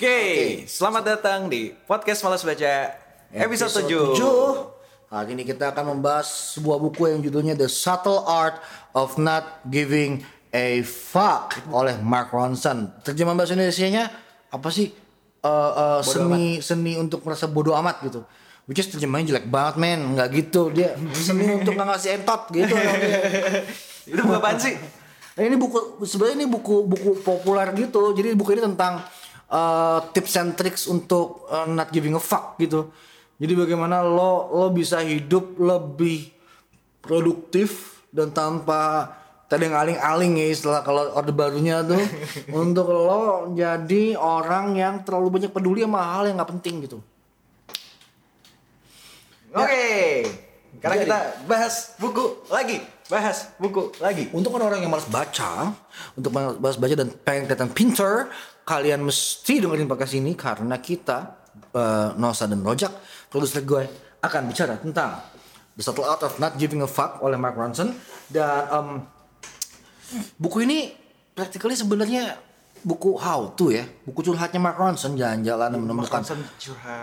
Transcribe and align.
Oke, 0.00 0.64
selamat 0.64 1.04
datang 1.04 1.52
di 1.52 1.76
podcast 1.84 2.24
Malas 2.24 2.40
Baca 2.40 2.88
episode, 3.36 3.84
7. 3.84 4.16
7. 4.16 5.12
Hari 5.12 5.36
ini 5.36 5.44
kita 5.44 5.76
akan 5.76 5.92
membahas 5.92 6.56
sebuah 6.56 6.80
buku 6.80 7.12
yang 7.12 7.20
judulnya 7.20 7.52
The 7.52 7.68
Subtle 7.68 8.24
Art 8.24 8.64
of 8.96 9.20
Not 9.20 9.60
Giving 9.68 10.24
a 10.56 10.80
Fuck 10.88 11.60
oleh 11.68 12.00
Mark 12.00 12.32
Ronson. 12.32 12.96
Terjemahan 13.04 13.44
bahasa 13.44 13.52
Indonesia-nya 13.52 14.08
apa 14.48 14.72
sih? 14.72 14.88
Eh, 15.44 15.72
eh, 15.76 16.00
seni 16.00 16.64
seni 16.64 16.96
untuk 16.96 17.20
merasa 17.20 17.44
bodoh 17.44 17.76
amat 17.76 18.00
gitu. 18.00 18.24
Which 18.64 18.80
is 18.80 18.88
terjemahannya 18.88 19.36
jelek 19.36 19.52
banget 19.52 19.76
men, 19.76 20.16
nggak 20.16 20.28
gitu 20.32 20.72
dia 20.72 20.96
seni 21.12 21.44
untuk 21.60 21.76
nggak 21.76 21.88
ngasih 21.92 22.24
entot 22.24 22.48
gitu. 22.56 22.72
Itu 24.08 24.20
buku 24.24 24.32
apaan 24.32 24.56
sih? 24.56 24.80
Nah, 25.36 25.44
ini 25.44 25.60
buku 25.60 26.08
sebenarnya 26.08 26.40
ini 26.40 26.48
buku 26.48 26.88
buku 26.88 27.20
populer 27.20 27.68
gitu. 27.76 28.16
Jadi 28.16 28.32
buku 28.32 28.56
ini 28.56 28.64
tentang 28.64 29.04
uh, 29.50 29.98
tips 30.14 30.32
and 30.38 30.54
tricks 30.56 30.86
untuk 30.86 31.44
uh, 31.50 31.66
not 31.66 31.90
giving 31.90 32.14
a 32.14 32.22
fuck 32.22 32.56
gitu. 32.56 32.88
Jadi 33.40 33.52
bagaimana 33.56 34.04
lo 34.04 34.52
lo 34.52 34.68
bisa 34.70 35.00
hidup 35.02 35.58
lebih 35.58 36.30
produktif 37.00 38.00
dan 38.12 38.30
tanpa 38.30 39.12
tadi 39.50 39.66
aling-aling 39.66 40.38
ya 40.38 40.46
istilah 40.54 40.80
kalau 40.86 41.10
orde 41.16 41.32
barunya 41.34 41.82
tuh 41.82 41.98
untuk 42.62 42.86
lo 42.92 43.50
jadi 43.56 44.14
orang 44.14 44.76
yang 44.78 45.02
terlalu 45.02 45.40
banyak 45.40 45.50
peduli 45.50 45.82
sama 45.82 46.04
hal 46.04 46.30
yang 46.30 46.36
nggak 46.38 46.52
penting 46.60 46.84
gitu. 46.86 46.98
Oke. 49.50 49.90
Sekarang 50.78 50.96
Jadi- 51.02 51.10
kita 51.10 51.18
bahas 51.50 51.74
buku 51.98 52.24
lagi. 52.48 52.78
Bahas 53.10 53.50
buku 53.58 53.90
lagi. 53.98 54.30
Untuk 54.30 54.54
orang-orang 54.54 54.86
yang 54.86 54.92
malas 54.94 55.10
baca, 55.10 55.74
untuk 56.14 56.30
malas 56.30 56.78
baca 56.78 56.94
dan 56.94 57.10
pengen 57.26 57.50
kelihatan 57.50 57.70
pinter, 57.74 58.30
kalian 58.70 59.02
mesti 59.02 59.58
dengerin 59.58 59.90
podcast 59.90 60.14
ini 60.14 60.38
karena 60.38 60.78
kita 60.78 61.18
eh, 61.74 62.14
Nosa 62.14 62.46
dan 62.46 62.62
Rojak, 62.62 63.26
produser 63.26 63.66
gue 63.66 63.82
akan 64.22 64.42
bicara 64.46 64.78
tentang 64.78 65.18
The 65.74 65.82
Subtle 65.82 66.06
Art 66.06 66.22
of 66.22 66.38
Not 66.38 66.54
Giving 66.54 66.86
a 66.86 66.90
Fuck 66.90 67.18
oleh 67.26 67.34
Mark 67.34 67.58
Ronson 67.58 67.90
dan 68.30 68.70
em, 68.70 68.88
buku 70.38 70.62
ini 70.62 70.94
practically 71.34 71.74
sebenarnya 71.74 72.38
buku 72.86 73.18
how 73.18 73.50
to 73.58 73.74
ya, 73.74 73.82
buku 74.06 74.30
curhatnya 74.30 74.62
Mark 74.62 74.78
Ronson 74.78 75.18
jalan-jalan 75.18 75.74
dan 75.74 75.80
menemukan 75.82 76.22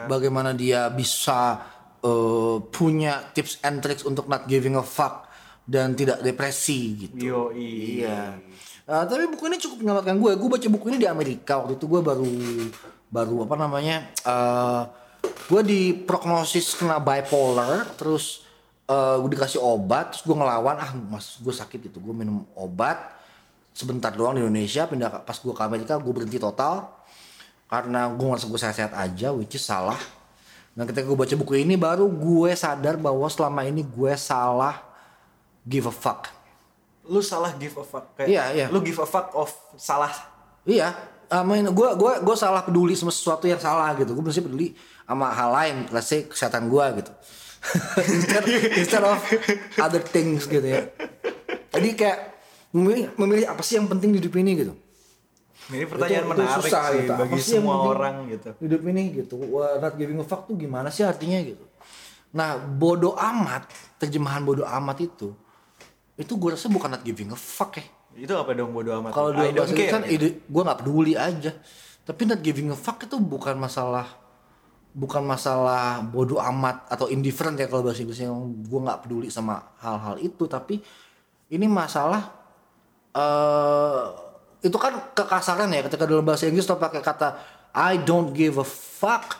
bagaimana 0.07 0.55
dia 0.55 0.87
bisa 0.87 1.59
eh, 1.99 2.57
punya 2.71 3.27
tips 3.35 3.59
and 3.67 3.83
tricks 3.83 4.07
untuk 4.07 4.31
not 4.31 4.47
giving 4.47 4.79
a 4.79 4.85
fuck 4.85 5.27
dan 5.67 5.99
tidak 5.99 6.23
depresi 6.23 6.95
gitu. 6.95 7.15
Yoi. 7.51 7.99
Iya. 7.99 8.39
Uh, 8.87 9.03
tapi 9.03 9.27
buku 9.27 9.51
ini 9.51 9.59
cukup 9.59 9.83
menyelamatkan 9.83 10.15
gue. 10.15 10.31
Gue 10.39 10.49
baca 10.49 10.67
buku 10.71 10.85
ini 10.95 10.97
di 11.03 11.07
Amerika 11.11 11.59
waktu 11.59 11.75
itu 11.75 11.91
gue 11.91 11.99
baru 11.99 12.31
baru 13.11 13.43
apa 13.43 13.55
namanya? 13.59 14.07
Uh, 14.23 14.87
gue 15.51 15.61
diprognosis 15.67 16.71
kena 16.79 16.95
bipolar, 17.03 17.83
terus 17.99 18.47
uh, 18.87 19.19
gue 19.19 19.35
dikasih 19.35 19.59
obat, 19.59 20.15
terus 20.15 20.23
gue 20.23 20.35
ngelawan 20.35 20.79
ah 20.79 20.91
mas 20.95 21.35
gue 21.35 21.51
sakit 21.51 21.91
gitu, 21.91 21.99
gue 21.99 22.15
minum 22.15 22.47
obat 22.55 23.11
sebentar 23.75 24.15
doang 24.15 24.39
di 24.39 24.41
Indonesia, 24.43 24.87
pindah 24.87 25.19
pas 25.23 25.35
gue 25.35 25.51
ke 25.51 25.63
Amerika 25.67 25.99
gue 25.99 26.13
berhenti 26.15 26.39
total 26.39 26.87
karena 27.67 28.07
gue 28.07 28.23
ngerasa 28.23 28.47
gue 28.47 28.59
sehat-sehat 28.59 28.93
aja, 28.95 29.35
which 29.35 29.59
is 29.59 29.67
salah. 29.67 29.99
Nah 30.79 30.87
ketika 30.87 31.03
gue 31.03 31.17
baca 31.19 31.35
buku 31.35 31.59
ini 31.59 31.75
baru 31.75 32.07
gue 32.07 32.55
sadar 32.55 32.95
bahwa 32.95 33.27
selama 33.27 33.67
ini 33.67 33.83
gue 33.83 34.15
salah 34.15 34.79
give 35.67 35.91
a 35.91 35.91
fuck. 35.91 36.36
Lu 37.07 37.19
salah 37.23 37.55
give 37.55 37.75
a 37.79 37.85
fuck. 37.85 38.15
Kayak 38.15 38.27
Iya, 38.29 38.43
iya. 38.53 38.65
Lu 38.67 38.79
give 38.83 38.99
a 38.99 39.07
fuck 39.07 39.31
of 39.33 39.49
salah. 39.79 40.11
Iya, 40.67 40.91
I 41.27 41.43
mean, 41.43 41.67
gue 41.71 41.89
gua 41.99 42.19
gua 42.23 42.35
salah 42.35 42.63
peduli 42.63 42.95
sama 42.95 43.11
sesuatu 43.11 43.47
yang 43.47 43.59
salah 43.59 43.91
gitu. 43.99 44.15
Gue 44.15 44.23
mesti 44.23 44.43
peduli 44.43 44.75
sama 45.03 45.31
hal 45.31 45.49
lain, 45.51 45.75
let's 45.91 46.07
say 46.07 46.27
kesehatan 46.27 46.67
gue 46.71 46.85
gitu. 47.03 47.11
instead, 48.15 48.43
instead 48.79 49.03
of 49.03 49.19
other 49.81 49.99
things 49.99 50.47
gitu 50.47 50.63
ya. 50.63 50.87
Jadi 51.73 51.89
kayak 51.99 52.19
memilih, 52.71 53.11
memilih 53.19 53.45
apa 53.51 53.59
sih 53.65 53.75
yang 53.75 53.91
penting 53.91 54.15
di 54.15 54.23
hidup 54.23 54.35
ini 54.39 54.51
gitu. 54.55 54.73
Ini 55.67 55.83
pertanyaan 55.83 56.23
Itu- 56.23 56.31
itu 56.31 56.39
menarik 56.39 56.63
susah 56.63 56.83
sih 56.87 56.99
gitu. 57.03 57.11
Bagi 57.11 57.39
sih 57.43 57.53
semua 57.59 57.75
orang 57.91 58.15
gitu. 58.31 58.49
Hidup 58.63 58.81
ini 58.87 59.03
gitu. 59.11 59.35
Wah, 59.51 59.83
not 59.83 59.99
giving 59.99 60.19
a 60.19 60.25
fuck 60.27 60.47
tuh 60.47 60.55
gimana 60.55 60.87
sih 60.87 61.03
artinya 61.03 61.39
gitu. 61.43 61.63
Nah, 62.31 62.55
bodoh 62.55 63.15
amat, 63.19 63.67
terjemahan 63.99 64.43
bodoh 64.47 64.67
amat 64.67 64.97
itu 65.03 65.35
itu 66.17 66.33
gue 66.33 66.49
rasa 66.57 66.67
bukan 66.67 66.97
not 66.97 67.05
giving 67.05 67.29
a 67.29 67.37
fuck 67.37 67.77
ya. 67.77 67.85
Itu 68.17 68.33
apa 68.33 68.57
dong 68.57 68.73
bodo 68.73 68.89
amat? 68.97 69.13
Kalau 69.13 69.29
dua 69.29 69.53
bahasa 69.53 69.73
care, 69.77 69.93
kan 69.93 70.03
ide 70.09 70.41
gue 70.41 70.61
nggak 70.65 70.79
peduli 70.81 71.13
aja. 71.13 71.53
Tapi 72.03 72.21
not 72.25 72.41
giving 72.41 72.73
a 72.73 72.77
fuck 72.77 72.97
itu 73.05 73.15
bukan 73.21 73.55
masalah 73.55 74.27
bukan 74.97 75.21
masalah 75.21 76.01
bodoh 76.01 76.41
amat 76.41 76.89
atau 76.89 77.05
indifferent 77.05 77.53
ya 77.53 77.69
kalau 77.69 77.85
bahasa 77.85 78.01
Inggrisnya 78.01 78.33
gue 78.33 78.79
nggak 78.81 79.05
peduli 79.05 79.29
sama 79.29 79.61
hal-hal 79.77 80.17
itu 80.17 80.49
tapi 80.49 80.81
ini 81.53 81.69
masalah 81.69 82.33
eh 83.13 84.03
itu 84.65 84.73
kan 84.81 85.13
kekasaran 85.13 85.69
ya 85.69 85.85
ketika 85.85 86.09
dalam 86.09 86.25
bahasa 86.25 86.49
Inggris 86.49 86.65
tuh 86.65 86.81
pakai 86.81 87.05
kata 87.05 87.37
I 87.77 88.01
don't 88.01 88.33
give 88.33 88.57
a 88.57 88.65
fuck 88.65 89.37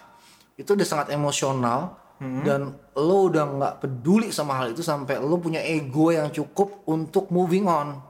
itu 0.62 0.78
udah 0.78 0.86
sangat 0.86 1.10
emosional 1.10 1.98
dan 2.18 2.74
lo 2.98 3.30
udah 3.30 3.46
nggak 3.46 3.74
peduli 3.86 4.34
sama 4.34 4.58
hal 4.58 4.74
itu 4.74 4.82
sampai 4.82 5.22
lo 5.22 5.38
punya 5.38 5.62
ego 5.62 6.10
yang 6.10 6.34
cukup 6.34 6.82
untuk 6.90 7.30
moving 7.30 7.70
on 7.70 8.02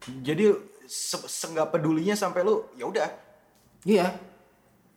Jadi 0.00 0.50
se 0.90 1.14
seenggak 1.28 1.70
pedulinya 1.70 2.16
sampai 2.18 2.42
lu 2.42 2.66
ya 2.74 2.88
udah. 2.88 3.08
Iya. 3.86 4.10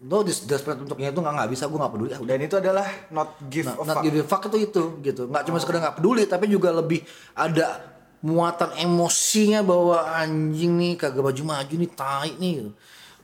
Lo 0.04 0.24
des 0.24 0.48
desperate 0.48 0.80
untuknya 0.80 1.12
itu 1.12 1.20
nggak 1.20 1.36
nggak 1.44 1.52
bisa 1.54 1.68
gue 1.68 1.76
nggak 1.78 1.94
peduli. 1.94 2.10
Udah. 2.16 2.20
Dan 2.24 2.40
itu 2.40 2.56
adalah 2.58 2.88
not 3.12 3.30
give 3.52 3.68
Nah, 3.68 3.78
a 3.78 3.86
not 3.86 3.96
fuck. 4.00 4.04
give 4.08 4.16
a 4.18 4.24
fuck 4.24 4.44
itu 4.48 4.58
itu 4.64 4.84
gitu. 5.04 5.22
Nggak 5.28 5.44
cuma 5.48 5.58
sekedar 5.60 5.80
nggak 5.84 5.96
peduli 6.00 6.24
tapi 6.26 6.50
juga 6.50 6.72
lebih 6.72 7.04
ada 7.36 7.84
muatan 8.24 8.72
emosinya 8.80 9.60
bahwa 9.62 10.08
anjing 10.08 10.80
nih 10.80 10.96
kagak 10.96 11.20
baju 11.22 11.44
maju 11.44 11.76
nih 11.76 11.92
tai 11.92 12.32
nih 12.40 12.54
gitu. 12.64 12.72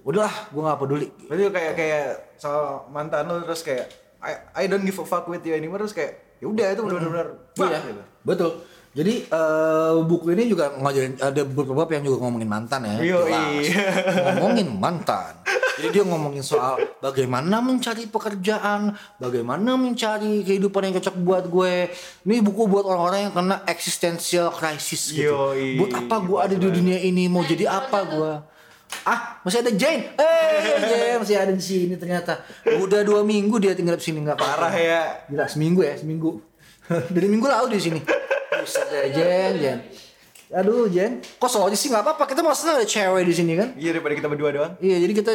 Udahlah, 0.03 0.35
gue 0.51 0.61
nggak 0.63 0.79
peduli. 0.79 1.07
Berarti 1.31 1.43
kayak 1.51 1.73
kayak 1.79 2.05
sama 2.39 2.83
mantan 2.91 3.27
lu 3.27 3.43
terus 3.47 3.63
kayak 3.63 3.87
I, 4.19 4.31
I 4.53 4.63
don't 4.67 4.83
give 4.83 4.99
a 4.99 5.05
fuck 5.05 5.25
with 5.25 5.41
you 5.41 5.55
anymore 5.55 5.79
terus 5.79 5.95
kayak 5.95 6.39
ya 6.39 6.47
udah 6.47 6.65
itu 6.71 6.81
benar-benar 6.83 7.27
bak, 7.55 7.67
Iya, 7.67 7.79
gitu. 7.83 8.01
betul. 8.23 8.51
Jadi 8.89 9.13
eh, 9.21 9.93
buku 10.01 10.33
ini 10.33 10.49
juga 10.49 10.73
ngajarin 10.73 11.13
ada 11.21 11.41
beberapa 11.45 11.77
bab 11.77 11.89
yang 11.93 12.03
juga 12.03 12.25
ngomongin 12.25 12.49
mantan 12.49 12.81
ya. 12.83 12.95
Yoi. 12.99 13.31
Jelas. 13.69 14.33
ngomongin 14.33 14.67
mantan. 14.75 15.33
Jadi 15.79 15.87
dia 15.95 16.03
ngomongin 16.03 16.43
soal 16.43 16.75
bagaimana 16.99 17.63
mencari 17.63 18.09
pekerjaan, 18.09 18.91
bagaimana 19.15 19.79
mencari 19.79 20.43
kehidupan 20.43 20.89
yang 20.89 20.99
cocok 20.99 21.15
buat 21.21 21.43
gue. 21.47 21.87
Ini 22.27 22.43
buku 22.43 22.67
buat 22.67 22.83
orang-orang 22.83 23.29
yang 23.29 23.33
kena 23.37 23.63
existential 23.63 24.51
crisis 24.51 25.13
gitu. 25.13 25.31
Yoi. 25.31 25.79
Buat 25.79 25.91
apa 25.95 26.15
gue 26.19 26.37
ada 26.41 26.55
di 26.57 26.67
dunia 26.67 26.99
ini? 26.99 27.31
Mau 27.31 27.45
jadi 27.45 27.69
apa 27.69 28.03
gue? 28.03 28.33
Ah, 29.05 29.37
masih 29.45 29.61
ada 29.61 29.71
Jane. 29.73 30.11
Eh, 30.17 30.57
Jane 30.81 31.17
masih 31.21 31.35
ada 31.37 31.53
di 31.53 31.61
sini 31.61 31.93
ternyata. 31.95 32.41
Udah 32.81 33.05
dua 33.05 33.21
minggu 33.21 33.57
dia 33.61 33.77
tinggal 33.77 33.95
di 33.95 34.03
sini 34.03 34.25
nggak. 34.25 34.37
Parah 34.37 34.73
ya. 34.73 35.23
Gila 35.29 35.45
seminggu 35.45 35.81
ya 35.85 35.93
seminggu. 35.97 36.41
Dari 37.13 37.27
minggu 37.29 37.45
lalu 37.45 37.77
di 37.77 37.81
sini. 37.81 37.99
Buset 38.49 38.87
deh 38.89 39.13
Jen, 39.13 39.51
Jen. 39.61 39.77
Aduh 40.49 40.89
Jen, 40.89 41.21
kok 41.21 41.45
soalnya 41.45 41.77
sih 41.77 41.93
nggak 41.93 42.01
apa-apa. 42.01 42.25
Kita 42.25 42.41
maksudnya 42.41 42.81
ada 42.81 42.87
cewek 42.89 43.23
di 43.29 43.33
sini 43.33 43.53
kan? 43.53 43.77
Iya 43.77 43.93
daripada 43.93 44.17
kita 44.17 44.27
berdua 44.27 44.49
doang. 44.49 44.73
Iya, 44.81 44.97
jadi 45.05 45.13
kita 45.13 45.31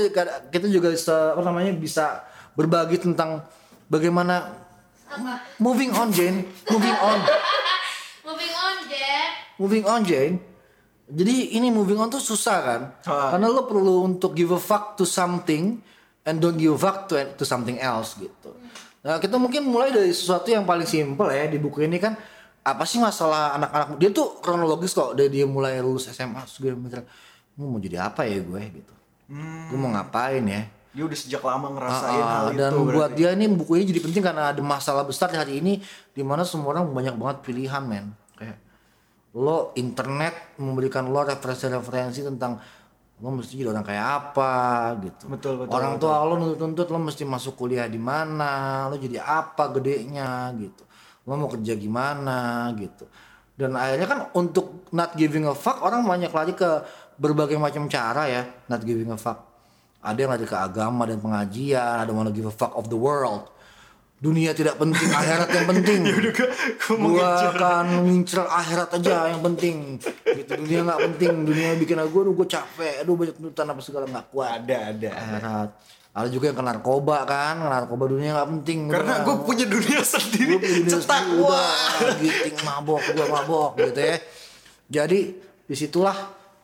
kita 0.50 0.66
juga 0.66 0.90
bisa 0.90 1.38
apa 1.38 1.42
namanya 1.46 1.70
bisa 1.78 2.26
berbagi 2.58 2.98
tentang 2.98 3.46
bagaimana 3.86 4.50
moving 5.62 5.94
on 5.94 6.10
Jen, 6.10 6.42
moving 6.66 6.96
on, 6.98 7.18
Moving 8.26 8.50
on, 8.50 8.74
Jack. 8.90 9.28
moving 9.62 9.84
on 9.86 10.00
Jen. 10.02 10.42
Jadi 11.04 11.52
ini 11.52 11.68
moving 11.68 11.98
on 11.98 12.08
tuh 12.08 12.18
susah 12.18 12.58
kan? 12.58 12.80
Ah. 13.04 13.28
Karena 13.30 13.46
lo 13.46 13.64
perlu 13.64 14.04
untuk 14.06 14.32
give 14.32 14.48
a 14.48 14.58
fuck 14.58 14.94
to 14.94 15.04
something 15.04 15.76
and 16.22 16.36
don't 16.38 16.56
give 16.56 16.72
a 16.72 16.80
fuck 16.80 17.04
to 17.06 17.20
to 17.34 17.44
something 17.44 17.76
else 17.76 18.16
gitu. 18.16 18.56
Nah 19.00 19.20
kita 19.20 19.36
mungkin 19.36 19.62
mulai 19.62 19.92
dari 19.92 20.08
sesuatu 20.08 20.48
yang 20.48 20.64
paling 20.64 20.84
simple 20.84 21.28
ya 21.28 21.44
di 21.44 21.56
buku 21.56 21.84
ini 21.84 21.98
kan 21.98 22.16
apa 22.64 22.82
sih 22.82 22.96
masalah 22.96 23.52
anak-anak 23.54 24.00
dia 24.00 24.08
tuh 24.08 24.40
kronologis 24.40 24.90
kok 24.90 25.12
dari 25.12 25.28
dia 25.28 25.44
mulai 25.44 25.76
lulus 25.78 26.08
SMA 26.08 26.40
gue 26.48 26.72
mikir 26.72 27.04
"Gue 27.52 27.66
mau 27.68 27.76
jadi 27.76 28.00
apa 28.02 28.24
ya 28.24 28.40
gue 28.40 28.62
gitu. 28.72 28.94
Gue 29.68 29.76
mau 29.76 29.92
ngapain 29.92 30.40
ya? 30.40 30.64
Dia 30.90 31.04
udah 31.04 31.18
sejak 31.18 31.42
lama 31.42 31.68
ngerasain 31.68 32.16
Ah, 32.16 32.30
hal 32.40 32.56
dan 32.56 32.70
itu. 32.70 32.80
buat 32.86 33.12
berarti. 33.12 33.18
dia 33.18 33.28
ini 33.30 33.44
buku 33.50 33.72
ini 33.76 33.84
jadi 33.84 34.00
penting 34.00 34.22
karena 34.24 34.56
ada 34.56 34.62
masalah 34.64 35.04
besar 35.04 35.28
di 35.28 35.36
hari 35.36 35.60
ini 35.60 35.84
di 36.10 36.22
mana 36.24 36.40
semua 36.40 36.72
orang 36.72 36.88
banyak 36.88 37.12
banget 37.12 37.36
pilihan 37.44 37.82
men 37.84 38.08
lo 39.34 39.74
internet 39.74 40.58
memberikan 40.62 41.10
lo 41.10 41.26
referensi-referensi 41.26 42.22
tentang 42.22 42.54
lo 43.18 43.30
mesti 43.30 43.58
jadi 43.58 43.70
orang 43.70 43.86
kayak 43.86 44.06
apa 44.06 44.52
gitu. 45.02 45.22
Betul, 45.30 45.52
betul, 45.64 45.74
orang 45.74 45.94
tua 45.98 46.22
lo 46.26 46.34
nuntut-nuntut 46.38 46.86
lo 46.90 46.98
mesti 47.02 47.22
masuk 47.26 47.54
kuliah 47.58 47.86
di 47.86 47.98
mana 47.98 48.86
lo 48.90 48.94
jadi 48.98 49.22
apa 49.22 49.70
gedenya 49.74 50.54
gitu. 50.58 50.82
Lo 51.26 51.34
mau 51.34 51.50
kerja 51.50 51.74
gimana 51.74 52.70
gitu. 52.78 53.06
Dan 53.54 53.78
akhirnya 53.78 54.06
kan 54.10 54.20
untuk 54.34 54.86
not 54.90 55.14
giving 55.14 55.46
a 55.46 55.54
fuck 55.54 55.82
orang 55.82 56.02
banyak 56.02 56.30
lari 56.30 56.58
ke 56.58 56.82
berbagai 57.18 57.54
macam 57.54 57.86
cara 57.86 58.26
ya 58.26 58.42
not 58.66 58.82
giving 58.82 59.10
a 59.10 59.18
fuck. 59.18 59.50
Ada 60.04 60.26
yang 60.26 60.30
lari 60.34 60.46
ke 60.46 60.58
agama 60.58 61.06
dan 61.06 61.22
pengajian 61.22 62.02
ada 62.02 62.10
yang 62.10 62.18
wanna 62.22 62.34
give 62.34 62.50
a 62.50 62.54
fuck 62.54 62.74
of 62.74 62.90
the 62.90 62.98
world 62.98 63.53
dunia 64.24 64.56
tidak 64.56 64.80
penting 64.80 65.10
akhirat 65.12 65.48
yang 65.52 65.66
penting. 65.68 66.00
Gua 67.04 67.52
akan 67.52 68.08
ngincer 68.08 68.40
akhirat 68.40 68.88
aja 68.96 69.28
yang 69.36 69.44
penting. 69.44 70.00
Gitu 70.24 70.50
dunia 70.56 70.80
nggak 70.88 71.00
penting. 71.12 71.32
Dunia 71.44 71.68
bikin 71.76 72.00
aku 72.00 72.24
aduh 72.24 72.32
gue 72.32 72.48
capek. 72.48 73.04
Aduh 73.04 73.20
banyak 73.20 73.36
tuntutan 73.36 73.68
apa 73.68 73.80
segala 73.84 74.08
nggak 74.08 74.26
kuat. 74.32 74.64
Ada, 74.64 74.76
ada. 74.96 75.10
akhirat. 75.12 75.70
Ada 76.14 76.28
juga 76.32 76.44
yang 76.48 76.56
ke 76.56 76.64
narkoba 76.64 77.16
kan. 77.28 77.54
Narkoba 77.60 78.04
dunia 78.08 78.30
nggak 78.32 78.48
penting. 78.56 78.78
Karena 78.88 79.14
gue 79.20 79.36
punya 79.44 79.66
dunia 79.68 80.00
sendiri. 80.00 80.56
Gua 80.56 80.60
punya 80.64 80.76
dunia 80.80 80.92
Cetak 80.96 81.20
sendiri, 81.20 81.44
wah. 81.44 81.76
udah, 82.00 82.16
giting 82.24 82.58
mabok 82.64 83.02
gua 83.12 83.26
mabok 83.28 83.70
gitu 83.76 84.00
ya. 84.00 84.16
Jadi 84.88 85.20
di 85.68 85.74
situlah 85.76 86.16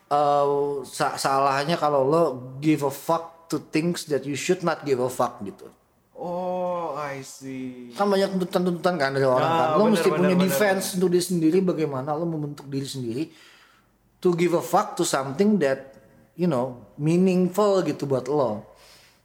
uh, 0.09 0.81
sa- 0.89 1.21
salahnya 1.21 1.77
kalau 1.77 2.09
lo 2.09 2.23
give 2.61 2.89
a 2.89 2.93
fuck 2.93 3.49
to 3.53 3.61
things 3.69 4.06
that 4.09 4.25
you 4.25 4.39
should 4.39 4.63
not 4.65 4.85
give 4.87 5.03
a 5.03 5.11
fuck 5.11 5.41
gitu 5.43 5.67
Oh, 6.20 6.93
I 6.94 7.25
see. 7.25 7.96
kan 7.96 8.05
banyak 8.05 8.37
tuntutan-tuntutan 8.37 8.94
kan 8.94 9.17
dari 9.17 9.25
orang 9.25 9.40
Ah, 9.43 9.56
kan. 9.56 9.69
Lo 9.72 9.88
bener, 9.88 9.93
mesti 9.96 10.08
bener, 10.08 10.19
punya 10.20 10.37
bener, 10.37 10.44
defense 10.44 10.84
untuk 10.94 11.08
diri 11.08 11.25
sendiri 11.25 11.58
bagaimana 11.64 12.12
lo 12.12 12.28
membentuk 12.28 12.69
diri 12.69 12.84
sendiri 12.84 13.22
to 14.19 14.37
give 14.37 14.52
a 14.52 14.61
fuck 14.61 14.93
to 14.93 15.02
something 15.02 15.56
that 15.56 15.96
you 16.37 16.44
know 16.44 16.93
meaningful 16.94 17.81
gitu 17.81 18.05
buat 18.05 18.28
lo. 18.28 18.69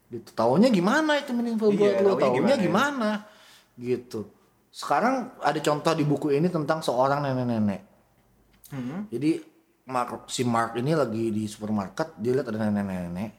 Gitu. 0.08 0.32
Taunya 0.32 0.72
gimana 0.72 1.20
itu 1.20 1.36
meaningful 1.36 1.68
Iya, 1.70 1.78
buat 1.78 1.96
lo? 2.00 2.10
taunya 2.16 2.24
taunya 2.24 2.56
gimana 2.56 2.64
gimana, 2.64 3.10
ya? 3.76 3.96
gitu. 4.00 4.32
Sekarang 4.72 5.36
ada 5.40 5.60
contoh 5.60 5.92
di 5.92 6.04
buku 6.04 6.32
ini 6.32 6.48
tentang 6.48 6.80
seorang 6.80 7.20
nenek-nenek. 7.20 7.82
Hmm. 8.66 9.06
jadi 9.12 9.44
Mark, 9.86 10.26
si 10.26 10.42
Mark 10.42 10.74
ini 10.74 10.98
lagi 10.98 11.30
di 11.30 11.46
supermarket 11.46 12.18
dia 12.18 12.34
lihat 12.34 12.50
ada 12.50 12.66
nenek-nenek 12.66 13.32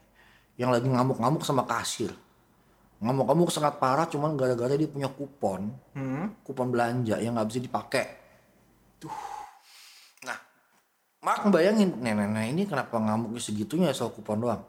yang 0.54 0.70
lagi 0.70 0.86
ngamuk-ngamuk 0.86 1.42
sama 1.42 1.66
kasir 1.66 2.14
ngamuk-ngamuk 2.96 3.52
sangat 3.52 3.76
parah 3.76 4.08
cuman 4.08 4.36
gara-gara 4.40 4.72
dia 4.72 4.88
punya 4.88 5.12
kupon. 5.12 5.68
Hmm. 5.92 6.32
kupon 6.40 6.72
belanja 6.72 7.20
yang 7.20 7.36
nggak 7.36 7.48
bisa 7.52 7.60
dipakai. 7.60 8.06
Tuh 8.96 9.12
nah 10.24 10.38
Mark 11.20 11.44
bayangin 11.52 11.92
nenek-nenek 12.00 12.46
ini 12.56 12.62
kenapa 12.64 12.96
ngamuknya 12.96 13.40
segitunya 13.40 13.92
soal 13.92 14.16
kupon 14.16 14.40
doang? 14.40 14.62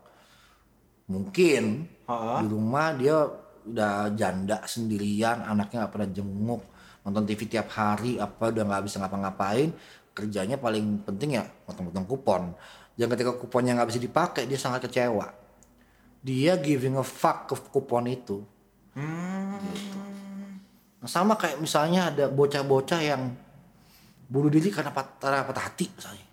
Mungkin 1.08 1.88
Ha-ha. 2.04 2.44
di 2.44 2.48
rumah 2.52 2.92
dia 3.00 3.16
udah 3.68 4.12
janda 4.16 4.64
sendirian 4.68 5.48
anaknya 5.48 5.88
nggak 5.88 5.94
pernah 5.96 6.10
jenguk. 6.12 6.64
Nonton 7.08 7.24
TV 7.24 7.48
tiap 7.48 7.72
hari 7.72 8.20
apa 8.20 8.52
udah 8.52 8.64
nggak 8.68 8.84
bisa 8.84 9.00
ngapa-ngapain. 9.00 9.72
Kerjanya 10.12 10.60
paling 10.60 11.08
penting 11.08 11.40
ya 11.40 11.48
potong-potong 11.64 12.08
kupon. 12.10 12.44
Dan 12.98 13.08
ketika 13.08 13.38
kuponnya 13.40 13.78
nggak 13.78 13.88
bisa 13.94 14.02
dipakai 14.04 14.50
dia 14.50 14.60
sangat 14.60 14.90
kecewa 14.90 15.37
dia 16.20 16.56
giving 16.56 16.96
a 16.96 17.06
fuck 17.06 17.48
ke 17.48 17.56
kupon 17.70 18.06
itu 18.06 18.42
Gitu. 19.58 20.00
Nah, 20.98 21.06
sama 21.06 21.38
kayak 21.38 21.62
misalnya 21.62 22.10
ada 22.10 22.26
bocah-bocah 22.26 22.98
yang 23.00 23.30
bunuh 24.26 24.50
diri 24.50 24.74
karena 24.74 24.90
patah, 24.90 25.46
patah 25.46 25.64
hati 25.70 25.86
misalnya 25.94 26.26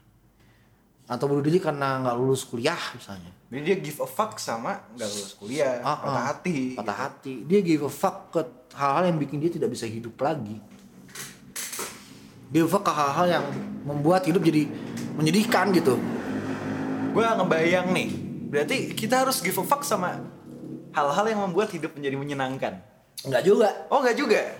atau 1.04 1.28
bunuh 1.28 1.44
diri 1.44 1.60
karena 1.60 2.00
nggak 2.00 2.16
lulus 2.16 2.48
kuliah 2.48 2.81
misalnya 2.96 3.28
Jadi 3.52 3.60
dia 3.60 3.76
give 3.76 4.00
a 4.00 4.08
fuck 4.08 4.40
sama 4.40 4.81
nggak 4.96 5.04
lulus 5.06 5.36
kuliah, 5.36 5.84
Ah, 5.84 6.00
patah 6.00 6.16
ah. 6.16 6.26
hati. 6.32 6.56
patah 6.72 6.96
hati 6.96 7.34
dia 7.44 7.60
give 7.60 7.84
a 7.84 7.92
fuck 7.92 8.32
ke 8.32 8.40
hal-hal 8.72 9.12
yang 9.12 9.20
bikin 9.20 9.37
dia 9.37 9.52
tidak 9.52 9.69
bisa 9.69 9.84
hidup 9.84 10.16
lagi 10.16 10.56
give 12.48 12.64
a 12.64 12.70
fuck 12.72 12.80
ke 12.80 12.92
hal-hal 12.92 13.26
yang 13.28 13.44
membuat 13.84 14.25
hidup 14.25 14.40
jadi 14.40 14.64
menyedihkan 15.14 15.69
gitu 15.70 16.00
Gue 17.12 17.22
ngebayang 17.22 17.94
nih, 17.94 18.10
berarti 18.54 18.94
kita 18.94 19.26
harus 19.26 19.42
give 19.42 19.58
a 19.58 19.64
fuck 19.66 19.82
sama 19.82 20.22
hal-hal 20.94 21.26
yang 21.26 21.42
membuat 21.42 21.74
hidup 21.74 21.90
menjadi 21.98 22.14
menyenangkan. 22.14 22.78
nggak 23.26 23.42
juga 23.42 23.68
Oh 23.90 23.98
nggak 23.98 24.14
juga? 24.14 24.54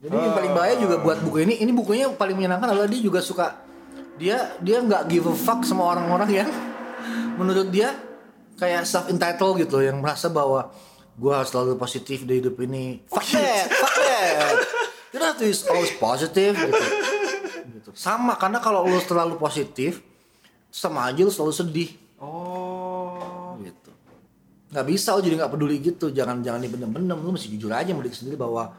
Jadi 0.00 0.14
yang 0.16 0.32
paling 0.32 0.52
bahaya 0.56 0.74
juga 0.80 0.96
buat 1.04 1.20
buku 1.20 1.44
ini, 1.44 1.54
ini 1.60 1.68
bukunya 1.74 2.08
yang 2.08 2.16
paling 2.16 2.32
menyenangkan 2.32 2.72
adalah 2.72 2.88
dia 2.88 3.02
juga 3.04 3.20
suka 3.20 3.60
dia 4.16 4.56
dia 4.64 4.80
nggak 4.80 5.04
give 5.04 5.28
a 5.28 5.34
fuck 5.36 5.68
sama 5.68 5.84
orang-orang 5.84 6.42
yang 6.42 6.50
menurut 7.38 7.68
dia 7.68 7.92
kayak 8.56 8.88
self 8.88 9.12
entitled 9.12 9.60
gitu 9.60 9.84
yang 9.84 10.00
merasa 10.00 10.32
bahwa 10.32 10.72
gua 11.20 11.44
harus 11.44 11.52
selalu 11.52 11.76
positif 11.76 12.24
di 12.24 12.40
hidup 12.40 12.56
ini. 12.64 13.04
Fuck 13.04 13.36
that, 13.36 13.68
fuck 13.68 13.94
that. 14.00 14.56
You 15.12 15.20
don't 15.20 15.28
have 15.28 15.36
to 15.36 15.44
be 15.44 15.52
always 15.68 15.92
positive 16.00 16.56
gitu. 16.56 16.72
gitu. 17.68 17.90
Sama 17.92 18.40
karena 18.40 18.64
kalau 18.64 18.88
lu 18.88 18.96
terlalu 19.04 19.36
positif 19.36 20.00
sama 20.72 21.04
aja 21.10 21.20
lu 21.20 21.32
selalu 21.32 21.52
sedih 21.52 21.90
Oh. 22.18 22.67
Nggak 24.68 24.86
bisa 24.86 25.16
lo 25.16 25.24
jadi 25.24 25.40
nggak 25.40 25.52
peduli 25.56 25.80
gitu 25.80 26.12
jangan 26.12 26.44
jangan 26.44 26.60
dipendem-pendem 26.60 27.16
lu 27.16 27.32
mesti 27.32 27.48
jujur 27.48 27.72
aja 27.72 27.88
sama 27.88 28.04
diri 28.04 28.16
sendiri 28.16 28.36
bahwa 28.36 28.76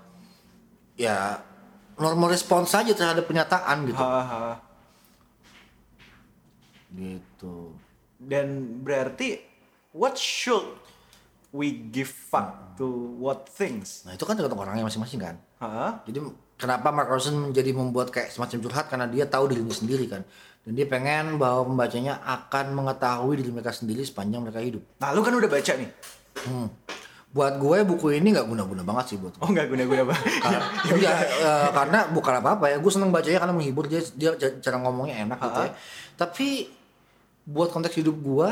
ya 0.93 1.41
normal 1.97 2.29
respons 2.29 2.69
aja 2.77 2.93
terhadap 2.93 3.25
pernyataan 3.25 3.89
gitu 3.89 3.97
Haha. 3.97 4.61
gitu 6.93 7.73
Dan 8.19 8.81
berarti 8.83 9.39
what 9.95 10.19
should 10.19 10.75
we 11.55 11.71
give 11.71 12.11
fuck 12.11 12.75
to 12.77 12.85
what 13.17 13.49
things? 13.49 14.05
nah 14.05 14.13
itu 14.13 14.27
kan 14.27 14.37
tergantung 14.37 14.61
orangnya 14.61 14.85
masing-masing 14.85 15.17
kan 15.17 15.35
Hah? 15.57 16.05
jadi 16.05 16.21
kenapa 16.59 16.91
Mark 16.91 17.07
Ronson 17.07 17.49
menjadi 17.49 17.71
membuat 17.71 18.11
kayak 18.11 18.29
semacam 18.29 18.57
curhat 18.59 18.85
karena 18.91 19.07
dia 19.07 19.23
tahu 19.25 19.47
dirinya 19.47 19.71
sendiri 19.71 20.05
kan 20.05 20.21
dan 20.59 20.71
dia 20.75 20.83
pengen 20.83 21.39
bahwa 21.39 21.63
pembacanya 21.65 22.19
akan 22.19 22.75
mengetahui 22.75 23.39
diri 23.39 23.49
mereka 23.49 23.71
sendiri 23.71 24.03
sepanjang 24.03 24.43
mereka 24.43 24.59
hidup 24.59 24.83
Nah 24.99 25.15
lu 25.15 25.23
kan 25.23 25.31
udah 25.31 25.47
baca 25.47 25.71
nih. 25.73 25.89
Hmm. 26.39 26.67
buat 27.29 27.61
gue 27.61 27.77
buku 27.85 28.17
ini 28.17 28.33
nggak 28.33 28.49
guna-guna 28.49 28.81
banget 28.81 29.13
sih 29.13 29.17
buat 29.21 29.37
gue 29.37 29.43
Oh 29.45 29.53
nggak 29.53 29.69
guna-guna 29.69 30.01
banget. 30.01 30.25
Iya, 30.97 31.13
eh, 31.45 31.69
karena 31.69 32.09
bukan 32.09 32.33
apa-apa 32.41 32.65
ya. 32.73 32.77
Gue 32.81 32.89
seneng 32.89 33.13
bacanya 33.13 33.37
karena 33.37 33.53
menghibur 33.53 33.85
dia 33.85 34.01
dia 34.17 34.33
ca- 34.33 34.57
cara 34.57 34.77
ngomongnya 34.81 35.29
enak 35.29 35.37
gitu 35.37 35.59
ya. 35.61 35.71
Tapi 36.17 36.47
buat 37.45 37.69
konteks 37.69 38.01
hidup 38.01 38.17
gue 38.17 38.49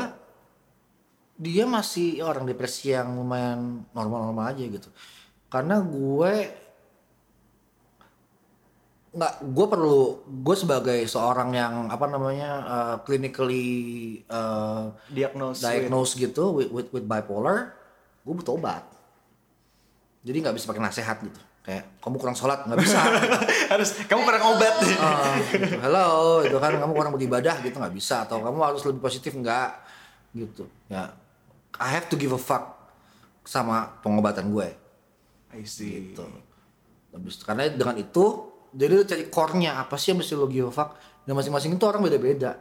dia 1.38 1.66
masih 1.66 2.22
orang 2.22 2.46
depresi 2.46 2.94
yang 2.94 3.18
lumayan 3.18 3.82
normal-normal 3.90 4.54
aja 4.54 4.62
gitu. 4.62 4.90
Karena 5.50 5.82
gue 5.82 6.32
nggak 9.08 9.34
gue 9.40 9.66
perlu 9.66 9.98
gue 10.44 10.56
sebagai 10.56 11.00
seorang 11.04 11.50
yang 11.50 11.88
apa 11.88 12.04
namanya 12.06 12.50
eh, 12.60 12.96
clinically 13.02 13.68
eh, 14.22 14.84
Diagnose. 15.08 15.58
with- 15.58 15.64
diagnose 15.64 16.12
gitu 16.14 16.44
with, 16.52 16.70
with, 16.70 16.88
with 16.92 17.04
bipolar, 17.04 17.72
gue 18.22 18.34
butuh 18.34 18.54
obat. 18.54 18.84
Jadi 20.20 20.36
nggak 20.44 20.54
bisa 20.54 20.68
pakai 20.68 20.82
nasihat 20.82 21.16
gitu. 21.24 21.40
Kayak 21.64 21.84
kamu 22.00 22.16
kurang 22.16 22.36
sholat 22.36 22.64
nggak 22.64 22.80
bisa. 22.80 22.98
Harus 23.72 23.96
kamu 24.04 24.24
pernah 24.24 24.40
ngobat 24.40 24.74
nih. 24.80 24.96
Ah, 24.96 25.36
gitu. 25.52 25.76
Hello, 25.80 26.08
itu 26.40 26.56
kan 26.56 26.72
kamu 26.74 26.92
kurang 26.92 27.12
beribadah 27.12 27.60
gitu 27.60 27.76
nggak 27.76 27.92
bisa. 27.92 28.24
Atau 28.24 28.40
kamu 28.40 28.56
harus 28.60 28.82
lebih 28.88 29.00
positif 29.00 29.32
nggak 29.32 29.70
gitu. 30.32 30.64
Ya, 30.88 31.12
I 31.76 31.88
have 31.92 32.08
to 32.08 32.16
give 32.16 32.32
a 32.32 32.40
fuck 32.40 32.76
sama 33.44 34.00
pengobatan 34.00 34.48
gue. 34.48 34.68
I 35.52 35.64
see. 35.64 36.12
Gitu. 36.12 36.24
Habis 37.12 37.40
karena 37.40 37.68
dengan 37.68 37.96
itu 37.96 38.47
jadi 38.72 38.92
lu 38.92 39.04
cari 39.04 39.24
core-nya 39.32 39.80
apa 39.80 39.96
sih 39.96 40.12
yang 40.12 40.20
mesti 40.20 40.34
lo 40.36 40.46
give 40.46 40.68
a 40.68 40.72
fuck 40.72 40.96
dan 41.24 41.32
masing-masing 41.32 41.76
itu 41.76 41.84
orang 41.88 42.04
beda-beda. 42.04 42.56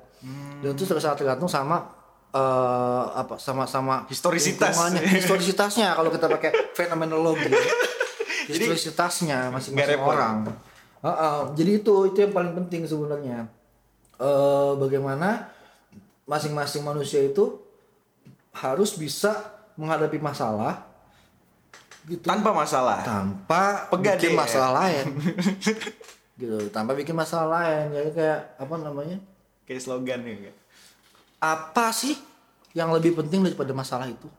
Dan 0.63 0.73
itu 0.73 0.83
sangat 0.87 1.19
tergantung 1.19 1.47
sama 1.47 1.93
eh 2.27 3.05
apa 3.15 3.39
sama 3.39 3.63
sama 3.63 4.03
Historisitas. 4.11 4.75
historisitasnya 4.99 5.95
kalau 5.95 6.11
kita 6.11 6.27
pakai 6.27 6.51
fenomenologi. 6.77 7.51
Historisitasnya 8.47 9.51
masing-masing 9.51 9.99
orang. 9.99 10.47
Heeh, 11.03 11.39
jadi 11.55 11.71
itu 11.83 11.93
itu 12.09 12.17
yang 12.23 12.33
paling 12.33 12.53
penting 12.55 12.87
sebenarnya. 12.87 13.47
Eh 14.17 14.71
bagaimana 14.79 15.51
masing-masing 16.27 16.83
manusia 16.83 17.23
itu 17.23 17.59
harus 18.51 18.97
bisa 18.97 19.53
menghadapi 19.77 20.17
masalah 20.17 20.86
gitu 22.07 22.23
Tanpa 22.23 22.49
masalah. 22.51 23.03
tanpa 23.03 23.85
Pegadaian. 23.87 24.15
bikin 24.17 24.33
masalah 24.33 24.71
lain 24.77 25.07
gitu 26.39 26.57
tanpa 26.69 26.93
bikin 26.93 27.11
masalah 27.11 27.47
lain 27.51 27.91
jadi 27.91 28.09
kayak 28.11 28.39
apa 28.57 28.75
namanya 28.77 29.17
Kayak 29.63 29.81
slogan 29.81 30.21
nih. 30.21 30.53
apa 31.37 31.91
sih 31.91 32.15
yang 32.71 32.89
lebih 32.89 33.13
penting 33.13 33.41
daripada 33.41 33.71
masalah 33.71 34.07
itu 34.07 34.29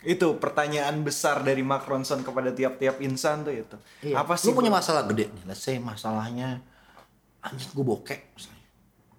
Itu 0.00 0.36
pertanyaan 0.36 1.00
besar 1.00 1.40
dari 1.40 1.60
Mark 1.60 1.82
Ronson 1.82 2.20
kepada 2.20 2.52
tiap-tiap 2.52 3.00
insan 3.00 3.40
tuh 3.40 3.56
itu. 3.56 3.76
Apa 4.12 4.36
sih? 4.36 4.46
lu 4.46 4.54
punya 4.54 4.68
masalah 4.68 5.02
gede 5.04 5.32
nih 5.32 5.44
let's 5.44 5.60
say 5.60 5.80
masalahnya 5.80 6.60
anjir 7.40 7.66
gue 7.66 7.80
bokek 7.82 8.20
misalnya 8.30 8.62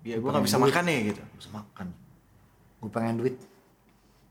Ya 0.01 0.15
gue 0.15 0.29
nggak 0.29 0.45
bisa 0.45 0.55
makan 0.55 0.83
nih 0.85 0.99
gitu. 1.09 1.19
Gak 1.19 1.37
bisa 1.37 1.51
makan 1.51 1.87
gue 2.77 2.89
pengen 2.91 3.17
duit 3.17 3.35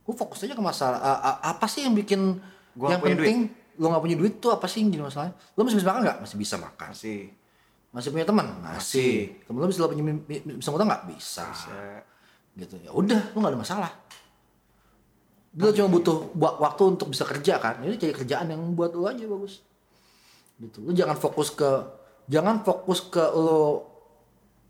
gue 0.00 0.14
fokus 0.14 0.40
aja 0.40 0.52
ke 0.52 0.62
masalah 0.62 0.96
a- 0.96 1.22
a- 1.26 1.40
apa 1.50 1.66
sih 1.66 1.82
yang 1.82 1.92
bikin 1.92 2.38
Gua 2.74 2.88
yang 2.94 3.02
penting 3.02 3.36
lu 3.74 3.90
nggak 3.90 4.02
punya 4.06 4.16
duit 4.18 4.34
tuh 4.38 4.54
apa 4.54 4.70
sih 4.70 4.86
yang 4.86 4.90
jadi 4.94 5.02
masalah 5.10 5.34
lu 5.58 5.66
masih 5.66 5.78
bisa 5.82 5.88
makan 5.90 6.00
nggak 6.06 6.18
masih 6.22 6.36
bisa 6.38 6.54
makan 6.62 6.88
Masih. 6.94 7.20
masih 7.90 8.08
punya 8.14 8.26
teman 8.26 8.46
masih 8.62 9.14
temen 9.42 9.58
lu 9.58 9.66
bisa 9.66 9.78
lu 9.82 9.88
punya 9.90 10.04
bisa 10.62 10.68
ngutang 10.70 10.88
nggak 10.90 11.04
bisa 11.10 11.42
Bisa. 11.50 11.74
gitu 12.54 12.74
ya 12.86 12.90
udah 12.94 13.20
lu 13.34 13.36
nggak 13.42 13.52
ada 13.54 13.60
masalah 13.60 13.92
Dia 15.54 15.70
cuma 15.70 15.86
butuh 15.86 16.34
buat 16.34 16.58
waktu 16.58 16.98
untuk 16.98 17.14
bisa 17.14 17.22
kerja 17.22 17.62
kan. 17.62 17.78
Jadi 17.78 17.94
cari 17.94 18.10
kerjaan 18.10 18.50
yang 18.50 18.74
buat 18.74 18.90
lo 18.90 19.06
aja 19.06 19.22
bagus. 19.22 19.62
Gitu. 20.58 20.82
Lu 20.82 20.90
jangan 20.90 21.14
fokus 21.14 21.54
ke 21.54 21.70
jangan 22.26 22.66
fokus 22.66 23.06
ke 23.06 23.22
lo 23.22 23.86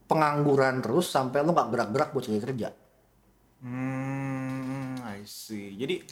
pengangguran 0.05 0.85
terus 0.85 1.09
sampai 1.09 1.41
lo 1.41 1.57
nggak 1.57 1.69
gerak-gerak 1.73 2.09
buat 2.13 2.25
cari 2.29 2.37
kerja. 2.37 2.69
Hmm, 3.65 5.01
I 5.01 5.25
see. 5.25 5.73
Jadi 5.81 6.05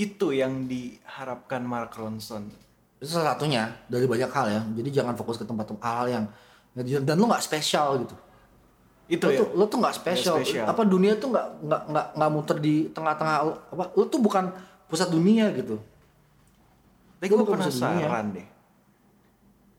itu 0.00 0.32
yang 0.32 0.64
diharapkan 0.64 1.60
Mark 1.60 1.92
Ronson. 1.92 2.48
Itu 2.96 3.12
salah 3.12 3.36
satunya 3.36 3.68
dari 3.84 4.08
banyak 4.08 4.30
hal 4.32 4.46
ya. 4.48 4.60
Jadi 4.80 4.88
jangan 4.88 5.12
fokus 5.12 5.36
ke 5.36 5.44
tempat 5.44 5.76
hal 5.84 6.08
yang 6.08 6.24
dan 6.72 7.16
lo 7.20 7.28
nggak 7.28 7.44
spesial 7.44 8.00
gitu. 8.00 8.16
Itu 9.12 9.28
lo 9.28 9.32
ya. 9.36 9.38
tuh 9.44 9.48
lo 9.52 9.64
tuh 9.68 9.78
nggak 9.84 9.96
spesial. 10.00 10.40
Nggak 10.40 10.48
spesial. 10.48 10.66
Apa 10.72 10.82
dunia 10.88 11.12
tuh 11.20 11.28
nggak 11.28 11.46
nggak 11.60 11.82
nggak 11.92 12.06
nggak 12.16 12.30
muter 12.32 12.56
di 12.56 12.74
tengah-tengah 12.96 13.36
apa 13.76 13.84
lo 13.92 14.04
tuh 14.08 14.20
bukan 14.24 14.44
pusat 14.88 15.12
dunia 15.12 15.52
gitu. 15.52 15.76
Tapi 17.20 17.28
Lu 17.28 17.44
gue 17.44 17.52
penasaran 17.52 18.32
deh. 18.32 18.48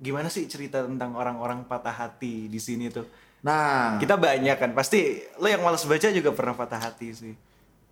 Gimana 0.01 0.29
sih 0.29 0.45
cerita 0.45 0.85
tentang 0.85 1.17
orang-orang 1.17 1.65
patah 1.65 1.93
hati 1.93 2.45
di 2.45 2.61
sini 2.61 2.93
tuh? 2.93 3.05
Nah, 3.41 3.97
Kita 3.97 4.21
banyak 4.21 4.53
kan, 4.53 4.69
pasti 4.77 5.17
lo 5.41 5.49
yang 5.49 5.65
malas 5.65 5.81
baca 5.89 6.13
juga 6.13 6.29
pernah 6.29 6.53
patah 6.53 6.77
hati 6.77 7.09
sih. 7.09 7.33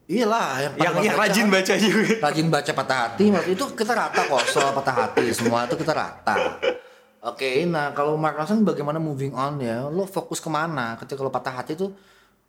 Iyalah 0.09 0.45
yang 0.59 0.73
Yang 0.73 0.93
yang 0.99 1.13
baca 1.13 1.21
rajin 1.21 1.45
kan. 1.45 1.53
baca 1.53 1.73
juga. 1.77 2.13
rajin 2.19 2.47
baca 2.49 2.71
patah 2.73 2.97
hati 3.05 3.23
maksud 3.29 3.51
itu 3.51 3.65
kita 3.77 3.93
rata 3.93 4.21
kok 4.25 4.43
soal 4.43 4.71
patah 4.73 4.95
hati 4.99 5.25
semua 5.29 5.63
itu 5.63 5.75
kita 5.75 5.93
rata. 5.93 6.35
Oke 7.21 7.63
nah 7.63 7.91
kalau 7.91 8.15
Mark 8.15 8.33
Ronson 8.33 8.63
bagaimana 8.63 8.97
moving 8.97 9.31
on 9.31 9.59
ya? 9.59 9.85
Lo 9.85 10.03
fokus 10.03 10.39
ke 10.39 10.47
mana 10.47 10.97
ketika 10.97 11.19
lo 11.19 11.29
patah 11.29 11.53
hati 11.53 11.75
tuh 11.75 11.93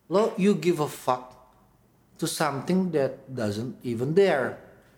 lo 0.07 0.33
you 0.37 0.57
give 0.57 0.79
a 0.79 0.87
fuck 0.87 1.37
to 2.17 2.25
something 2.25 2.89
that 2.89 3.23
doesn't 3.27 3.77
even 3.83 4.11
there 4.11 4.57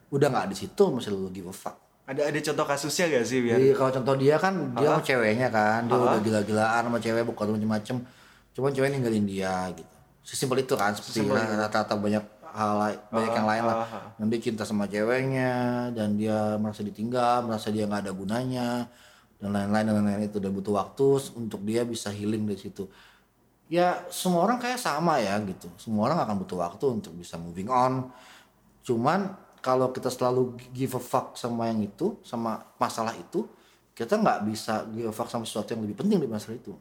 udah 0.08 0.28
nggak 0.28 0.46
di 0.48 0.56
situ 0.58 0.82
masih 0.86 1.10
lo 1.10 1.28
give 1.28 1.46
a 1.46 1.52
fuck. 1.52 1.76
Ada 2.02 2.28
ada 2.28 2.38
contoh 2.42 2.66
kasusnya 2.68 3.06
gak 3.08 3.24
sih 3.24 3.38
biar? 3.40 3.56
jadi 3.56 3.68
kalau 3.72 3.90
contoh 3.92 4.14
dia 4.16 4.34
kan 4.36 4.54
dia 4.72 4.84
Ah. 4.84 4.92
sama 4.92 5.02
ceweknya 5.02 5.48
kan 5.48 5.86
dia 5.86 5.94
udah 5.96 6.18
gila-gilaan 6.20 6.82
sama 6.84 6.98
cewek 6.98 7.22
bukan 7.24 7.46
macem-macem. 7.52 7.96
Cuman 8.52 8.70
cewek 8.70 8.90
ninggalin 8.90 9.24
dia 9.24 9.70
gitu. 9.70 9.88
Sesimpel 10.20 10.60
itu 10.60 10.74
kan 10.74 10.92
seperti 10.92 11.24
lah, 11.24 11.46
rata-rata 11.58 11.94
banyak 11.94 12.20
hal 12.52 12.72
lain 12.76 12.98
banyak 13.08 13.32
yang 13.32 13.48
lain 13.48 13.62
lah. 13.64 13.76
Ah, 13.76 13.88
ah. 13.88 14.04
yang 14.20 14.28
dia 14.28 14.40
cinta 14.40 14.62
sama 14.68 14.84
ceweknya 14.84 15.52
dan 15.96 16.14
dia 16.20 16.60
merasa 16.60 16.84
ditinggal 16.84 17.48
merasa 17.48 17.72
dia 17.72 17.88
nggak 17.88 18.08
ada 18.08 18.12
gunanya 18.12 18.68
dan 19.40 19.50
lain-lain 19.50 19.84
dan 19.88 19.94
lain-lain. 20.04 20.28
Itu 20.28 20.38
dan 20.38 20.52
butuh 20.52 20.76
waktu 20.76 21.06
untuk 21.36 21.60
dia 21.64 21.82
bisa 21.88 22.12
healing 22.12 22.44
dari 22.44 22.60
situ. 22.60 22.86
Ya 23.72 24.04
semua 24.12 24.44
orang 24.44 24.60
kayak 24.60 24.76
sama 24.76 25.16
ya 25.18 25.40
gitu. 25.42 25.72
Semua 25.80 26.12
orang 26.12 26.20
akan 26.28 26.36
butuh 26.44 26.58
waktu 26.60 26.84
untuk 27.02 27.12
bisa 27.16 27.40
moving 27.40 27.72
on. 27.72 28.12
Cuman 28.84 29.32
kalau 29.64 29.88
kita 29.94 30.12
selalu 30.12 30.58
give 30.76 30.92
a 30.98 31.02
fuck 31.02 31.38
sama 31.40 31.72
yang 31.72 31.80
itu 31.80 32.20
sama 32.26 32.60
masalah 32.76 33.14
itu 33.16 33.48
kita 33.96 34.18
nggak 34.18 34.38
bisa 34.48 34.84
give 34.92 35.08
a 35.08 35.14
fuck 35.14 35.30
sama 35.30 35.48
sesuatu 35.48 35.72
yang 35.72 35.88
lebih 35.88 36.04
penting 36.04 36.20
dari 36.20 36.28
masalah 36.28 36.58
itu. 36.58 36.76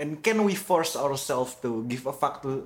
And 0.00 0.24
can 0.24 0.40
we 0.46 0.56
force 0.56 0.96
ourselves 0.96 1.60
to 1.60 1.84
give 1.84 2.08
a 2.08 2.14
fuck 2.14 2.40
to 2.40 2.64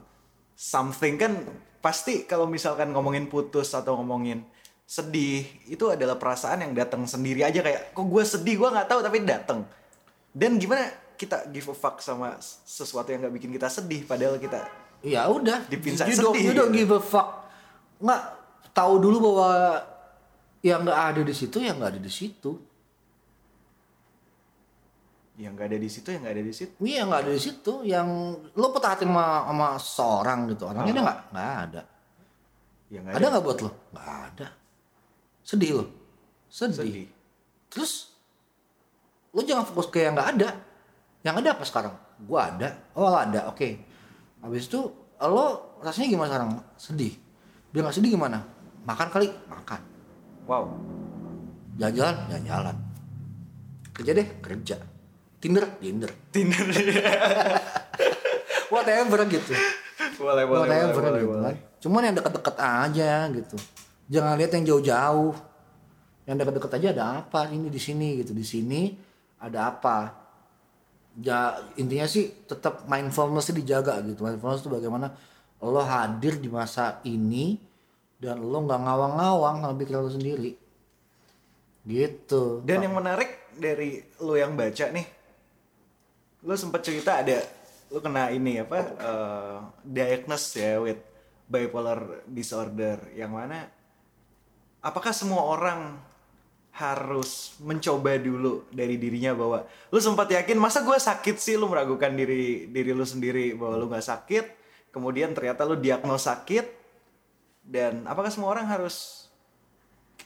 something 0.54 1.18
kan 1.18 1.42
pasti 1.84 2.24
kalau 2.24 2.48
misalkan 2.48 2.94
ngomongin 2.94 3.28
putus 3.28 3.74
atau 3.76 4.00
ngomongin 4.00 4.40
sedih 4.84 5.44
itu 5.68 5.88
adalah 5.90 6.16
perasaan 6.16 6.64
yang 6.64 6.72
datang 6.72 7.04
sendiri 7.04 7.44
aja. 7.44 7.60
Kayak 7.60 7.92
kok 7.92 8.06
gue 8.06 8.22
sedih 8.24 8.54
gue 8.56 8.68
nggak 8.70 8.88
tahu 8.88 9.00
tapi 9.04 9.18
datang. 9.26 9.66
Dan 10.34 10.56
gimana 10.58 10.88
kita 11.14 11.46
give 11.52 11.70
a 11.70 11.76
fuck 11.76 12.02
sama 12.02 12.36
sesuatu 12.42 13.12
yang 13.12 13.22
nggak 13.26 13.34
bikin 13.38 13.50
kita 13.54 13.70
sedih 13.70 14.02
padahal 14.02 14.34
kita 14.42 14.66
ya 15.04 15.30
udah 15.30 15.68
Di 15.70 15.78
pinsa 15.78 16.10
you 16.10 16.18
don't, 16.18 16.34
sedih. 16.34 16.44
you 16.48 16.52
don't 16.56 16.74
give 16.74 16.90
a 16.90 17.02
fuck. 17.02 17.46
Nggak 18.02 18.22
tahu 18.74 18.94
dulu 18.98 19.30
bahwa 19.30 19.80
yang 20.64 20.80
nggak 20.82 21.00
ada 21.12 21.20
di 21.20 21.34
situ 21.36 21.60
yang 21.60 21.76
nggak 21.76 21.92
ada 21.96 22.00
di 22.00 22.12
situ 22.12 22.56
yang 25.34 25.58
nggak 25.58 25.66
ada 25.66 25.78
di 25.82 25.90
situ 25.90 26.08
yang 26.14 26.22
nggak 26.22 26.34
ada 26.38 26.44
di 26.46 26.54
situ. 26.54 26.74
Iya 26.78 27.00
nggak 27.10 27.20
ada 27.26 27.32
di 27.34 27.42
situ 27.42 27.72
yang 27.82 28.08
lo 28.54 28.66
patah 28.70 28.90
hati 28.94 29.04
sama 29.06 29.26
sama 29.50 29.68
seorang 29.82 30.38
gitu. 30.54 30.62
Orangnya 30.70 30.92
dia 30.94 31.02
nggak? 31.02 31.20
Nggak 31.34 31.54
ada. 31.66 31.82
Yang 32.90 33.02
nggak 33.02 33.16
ada 33.18 33.26
nggak 33.34 33.44
buat 33.44 33.58
lo? 33.66 33.70
Nggak 33.90 34.10
ada. 34.30 34.46
Sedih 35.42 35.70
lo? 35.82 35.84
Sedih. 36.46 36.76
sedih. 36.78 37.06
Terus 37.66 37.92
lo 39.34 39.40
jangan 39.42 39.66
fokus 39.66 39.90
ke 39.90 40.06
yang 40.06 40.14
nggak 40.14 40.30
ada. 40.38 40.48
Yang 41.26 41.34
ada 41.42 41.48
apa 41.50 41.64
sekarang? 41.66 41.94
Gua 42.22 42.40
ada. 42.54 42.68
Oh 42.94 43.10
ada. 43.10 43.50
Oke. 43.50 43.82
Habis 44.38 44.70
itu 44.70 44.80
lo 45.18 45.46
rasanya 45.82 46.08
gimana 46.14 46.28
sekarang? 46.30 46.50
Sedih. 46.78 47.14
Biar 47.74 47.90
nggak 47.90 47.96
sedih 47.98 48.14
gimana? 48.14 48.38
Makan 48.86 49.08
kali? 49.10 49.26
Makan. 49.50 49.80
Wow. 50.46 50.70
Jalan-jalan? 51.74 52.16
Jalan-jalan. 52.30 52.76
Kerja 53.90 54.10
deh. 54.14 54.28
Kerja 54.38 54.93
tinder? 55.44 55.68
Tinder. 55.76 56.10
Tinder. 56.32 56.64
Whatever 58.74 59.28
gitu. 59.28 59.52
Boleh 60.16 60.48
boleh 60.48 60.64
boleh, 60.64 60.68
whatever 60.72 61.02
boleh, 61.04 61.20
gitu 61.20 61.28
boleh. 61.28 61.44
kan. 61.44 61.54
Cuman 61.84 62.00
yang 62.08 62.16
deket-deket 62.16 62.56
aja 62.56 63.12
gitu. 63.28 63.56
Jangan 64.08 64.34
lihat 64.40 64.52
yang 64.56 64.64
jauh-jauh. 64.72 65.34
Yang 66.24 66.36
deket-deket 66.40 66.72
aja 66.80 66.88
ada 66.96 67.04
apa? 67.20 67.52
Ini 67.52 67.68
di 67.68 67.76
sini 67.76 68.24
gitu. 68.24 68.32
Di 68.32 68.40
sini 68.40 68.96
ada 69.36 69.68
apa? 69.68 70.16
Ya 71.20 71.60
intinya 71.76 72.08
sih 72.08 72.32
tetap 72.48 72.88
mindfulness 72.88 73.52
dijaga 73.52 74.00
gitu. 74.08 74.24
Mindfulness 74.24 74.64
itu 74.64 74.72
bagaimana 74.72 75.12
lo 75.60 75.84
hadir 75.84 76.40
di 76.40 76.48
masa 76.48 77.04
ini 77.04 77.60
dan 78.16 78.40
lo 78.40 78.64
nggak 78.64 78.80
ngawang-ngawang 78.80 79.60
sama 79.60 79.74
pikiran 79.76 80.08
lo 80.08 80.10
sendiri. 80.10 80.52
Gitu. 81.84 82.64
Dan 82.64 82.88
yang 82.88 82.96
menarik 82.96 83.44
dari 83.60 84.00
lu 84.24 84.34
yang 84.40 84.56
baca 84.56 84.88
nih, 84.88 85.04
lu 86.44 86.54
sempat 86.54 86.84
cerita 86.84 87.24
ada 87.24 87.40
lu 87.88 87.98
kena 88.00 88.28
ini 88.32 88.60
apa 88.60 88.78
eh, 88.96 89.56
diagnose 89.84 90.60
ya 90.60 90.80
with 90.80 91.00
bipolar 91.48 92.24
disorder. 92.28 92.98
Yang 93.12 93.32
mana 93.32 93.58
apakah 94.80 95.12
semua 95.12 95.44
orang 95.44 95.96
harus 96.74 97.54
mencoba 97.62 98.18
dulu 98.18 98.66
dari 98.74 98.98
dirinya 98.98 99.30
bahwa 99.30 99.62
lu 99.94 99.98
sempat 100.02 100.26
yakin 100.26 100.58
masa 100.58 100.82
gue 100.82 100.96
sakit 100.96 101.36
sih? 101.38 101.54
Lu 101.54 101.70
meragukan 101.70 102.10
diri 102.12 102.66
diri 102.68 102.90
lu 102.90 103.04
sendiri 103.04 103.54
bahwa 103.54 103.78
lu 103.78 103.86
nggak 103.88 104.04
sakit. 104.04 104.44
Kemudian 104.90 105.34
ternyata 105.34 105.62
lu 105.62 105.78
diagnos 105.78 106.26
sakit. 106.26 106.82
Dan 107.64 108.04
apakah 108.04 108.28
semua 108.28 108.52
orang 108.52 108.68
harus 108.68 109.28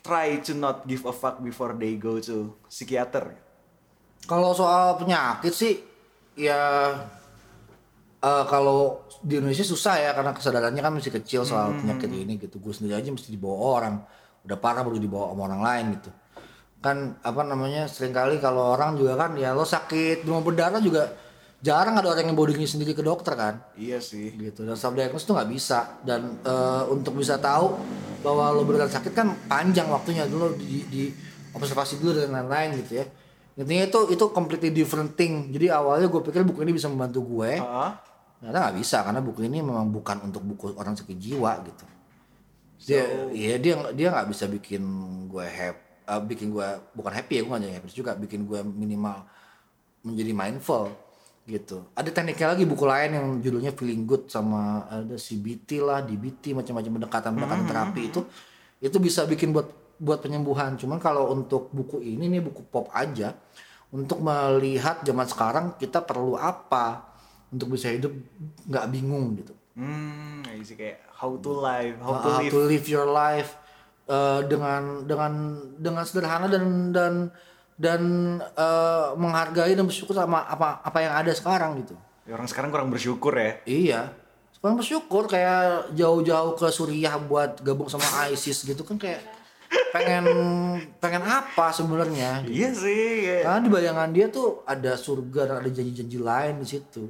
try 0.02 0.40
to 0.42 0.56
not 0.56 0.88
give 0.88 1.06
a 1.06 1.14
fuck 1.14 1.38
before 1.38 1.76
they 1.76 1.94
go 1.94 2.18
to 2.18 2.56
psikiater. 2.66 3.37
Kalau 4.26 4.50
soal 4.56 4.98
penyakit 4.98 5.54
sih 5.54 5.78
ya 6.38 6.62
eh, 8.23 8.45
kalau 8.47 9.02
di 9.18 9.35
Indonesia 9.42 9.66
susah 9.66 9.99
ya 9.99 10.11
karena 10.14 10.30
kesadarannya 10.30 10.78
kan 10.78 10.92
masih 10.95 11.11
kecil 11.11 11.42
soal 11.42 11.75
penyakit 11.75 12.07
ini 12.09 12.38
gitu. 12.38 12.62
Gue 12.62 12.71
sendiri 12.71 12.95
aja 12.95 13.11
mesti 13.11 13.35
dibawa 13.35 13.57
orang. 13.83 13.95
Udah 14.47 14.57
parah 14.57 14.87
baru 14.87 14.97
dibawa 14.97 15.35
sama 15.35 15.42
orang 15.50 15.62
lain 15.62 15.85
gitu. 15.99 16.11
Kan 16.78 17.18
apa 17.26 17.42
namanya 17.42 17.90
sering 17.90 18.14
kali 18.14 18.38
kalau 18.38 18.78
orang 18.78 18.95
juga 18.95 19.18
kan 19.18 19.35
ya 19.35 19.50
lo 19.50 19.66
sakit 19.66 20.23
demam 20.23 20.47
berdarah 20.47 20.78
juga 20.78 21.11
jarang 21.59 21.99
ada 21.99 22.14
orang 22.14 22.30
yang 22.30 22.38
bawa 22.38 22.54
dirinya 22.54 22.71
sendiri 22.71 22.95
ke 22.95 23.02
dokter 23.02 23.35
kan 23.35 23.59
Iya 23.75 23.99
sih. 23.99 24.30
gitu 24.38 24.62
dan 24.62 24.78
self 24.78 24.95
diagnosis 24.95 25.26
itu 25.26 25.35
nggak 25.35 25.50
bisa 25.50 25.99
dan 26.07 26.38
eh, 26.47 26.83
untuk 26.87 27.18
bisa 27.18 27.35
tahu 27.42 27.75
bahwa 28.23 28.54
lo 28.54 28.62
beneran 28.62 28.87
sakit 28.87 29.11
kan 29.11 29.35
panjang 29.50 29.90
waktunya 29.90 30.23
dulu 30.30 30.54
di, 30.54 30.87
di 30.87 31.02
observasi 31.50 31.99
dulu 31.99 32.14
dan 32.14 32.30
lain-lain 32.30 32.78
gitu 32.78 33.02
ya 33.02 33.11
intinya 33.58 33.84
itu 33.90 34.00
itu 34.14 34.24
completely 34.30 34.70
different 34.70 35.18
thing. 35.18 35.50
Jadi 35.50 35.66
awalnya 35.74 36.06
gue 36.06 36.22
pikir 36.22 36.46
buku 36.46 36.62
ini 36.62 36.78
bisa 36.78 36.86
membantu 36.86 37.26
gue. 37.26 37.58
Heeh. 37.58 37.92
ternyata 38.38 38.70
nggak 38.70 38.76
bisa 38.78 39.02
karena 39.02 39.18
buku 39.18 39.50
ini 39.50 39.58
memang 39.66 39.90
bukan 39.90 40.22
untuk 40.22 40.46
buku 40.46 40.78
orang 40.78 40.94
sakit 40.94 41.18
jiwa 41.18 41.58
gitu. 41.66 41.84
Dia 42.86 43.02
iya 43.34 43.58
dia 43.58 43.74
dia 43.90 44.14
nggak 44.14 44.30
bisa 44.30 44.46
bikin 44.46 44.82
gue 45.26 45.42
happy 45.42 45.82
bikin 46.24 46.54
gue 46.54 46.68
bukan 46.94 47.12
happy 47.12 47.34
ya 47.36 47.42
gue 47.44 47.50
nggak 47.50 47.64
jadi 47.66 47.74
happy 47.82 47.88
juga 47.92 48.12
bikin 48.14 48.46
gue 48.46 48.62
minimal 48.62 49.26
menjadi 50.06 50.32
mindful 50.32 50.94
gitu. 51.48 51.84
Ada 51.98 52.12
tekniknya 52.12 52.54
lagi 52.54 52.64
buku 52.68 52.84
lain 52.84 53.10
yang 53.12 53.26
judulnya 53.42 53.72
feeling 53.74 54.06
good 54.06 54.30
sama 54.30 54.86
ada 54.86 55.16
CBT 55.18 55.82
lah 55.82 56.04
DBT 56.04 56.54
macam-macam 56.54 56.92
pendekatan 57.02 57.30
pendekatan 57.34 57.66
terapi 57.66 58.02
itu. 58.08 58.20
Itu 58.78 59.02
bisa 59.02 59.26
bikin 59.26 59.50
buat 59.50 59.66
buat 59.98 60.18
penyembuhan 60.18 60.74
cuman 60.74 60.96
kalau 60.96 61.30
untuk 61.30 61.68
buku 61.70 61.98
ini 62.00 62.30
nih 62.30 62.40
buku 62.40 62.62
pop 62.66 62.88
aja 62.90 63.34
untuk 63.90 64.20
melihat 64.20 65.02
zaman 65.02 65.26
sekarang 65.26 65.66
kita 65.74 66.00
perlu 66.00 66.34
apa 66.34 67.10
untuk 67.48 67.72
bisa 67.72 67.88
hidup 67.88 68.12
nggak 68.64 68.86
bingung 68.88 69.36
gitu 69.36 69.54
Hmm, 69.78 70.42
I 70.42 70.58
see 70.66 70.74
kayak 70.74 71.06
how 71.14 71.38
to 71.38 71.50
live, 71.54 72.02
how 72.02 72.18
to 72.18 72.26
Uh, 72.26 72.38
live. 72.42 72.50
to 72.50 72.58
live 72.66 72.86
your 72.90 73.06
life 73.06 73.54
uh, 74.10 74.42
dengan 74.42 75.06
dengan 75.06 75.32
dengan 75.78 76.02
sederhana 76.02 76.50
dan 76.50 76.90
dan 76.90 77.30
dan 77.78 78.02
uh, 78.58 79.14
menghargai 79.14 79.78
dan 79.78 79.86
bersyukur 79.86 80.18
sama 80.18 80.42
apa 80.42 80.82
apa 80.82 80.98
yang 80.98 81.14
ada 81.14 81.30
sekarang 81.30 81.78
gitu. 81.78 81.94
Ya, 82.26 82.34
orang 82.34 82.50
sekarang 82.50 82.74
kurang 82.74 82.90
bersyukur 82.90 83.30
ya. 83.38 83.62
Iya. 83.70 84.00
Paling 84.58 84.82
bersyukur 84.82 85.30
kayak 85.30 85.94
jauh-jauh 85.94 86.58
ke 86.58 86.66
Suriah 86.74 87.14
buat 87.14 87.62
gabung 87.62 87.86
sama 87.86 88.02
ISIS 88.34 88.66
gitu 88.66 88.82
kan 88.82 88.98
kayak 88.98 89.22
pengen 89.88 90.25
pengen 90.98 91.22
apa 91.25 91.72
sebenarnya 91.72 92.44
gitu. 92.44 92.52
Iya 92.52 92.70
sih. 92.72 93.08
kayak- 93.25 93.44
Karena 93.44 93.60
di 93.60 93.70
bayangan 93.70 94.08
dia 94.12 94.26
tuh 94.28 94.62
ada 94.64 94.92
surga 94.94 95.40
dan 95.48 95.56
ada 95.60 95.70
janji-janji 95.70 96.18
lain 96.18 96.54
di 96.60 96.66
situ. 96.68 97.04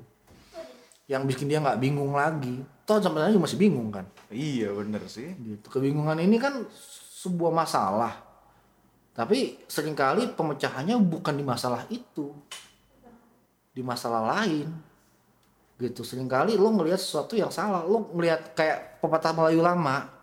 Yang 1.09 1.23
bikin 1.35 1.47
dia 1.49 1.59
nggak 1.59 1.81
bingung 1.81 2.13
lagi. 2.13 2.61
Toh 2.85 3.01
sampai 3.01 3.25
sekarang 3.25 3.35
juga 3.35 3.45
masih 3.49 3.61
bingung 3.61 3.89
kan. 3.89 4.05
Iya 4.29 4.73
bener 4.73 5.03
sih. 5.09 5.33
Gitu. 5.35 5.67
Kebingungan 5.69 6.21
ini 6.21 6.37
kan 6.37 6.65
sebuah 7.19 7.51
masalah. 7.51 8.15
Tapi 9.13 9.59
sering 9.67 9.99
kali 9.99 10.31
pemecahannya 10.31 10.95
bukan 11.01 11.35
di 11.35 11.43
masalah 11.43 11.83
itu. 11.89 12.31
Di 13.73 13.83
masalah 13.83 14.37
lain. 14.37 14.69
Gitu. 15.79 16.03
Seringkali 16.03 16.55
lo 16.55 16.71
ngelihat 16.71 16.99
sesuatu 16.99 17.35
yang 17.35 17.51
salah. 17.51 17.83
Lo 17.83 18.11
ngelihat 18.15 18.53
kayak 18.55 19.01
pepatah 19.01 19.33
Melayu 19.33 19.63
lama. 19.63 20.18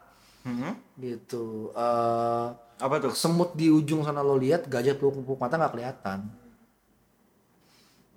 Mhm. 0.45 0.71
Gitu. 0.95 1.73
Eh 1.73 2.47
Apa 2.75 2.99
tuh? 2.99 3.11
semut 3.11 3.55
di 3.55 3.71
ujung 3.71 4.03
sana 4.03 4.19
lo 4.19 4.35
lihat, 4.35 4.67
gajah 4.67 4.93
peluk-peluk 4.93 5.39
mata 5.39 5.55
nggak 5.55 5.73
kelihatan. 5.73 6.19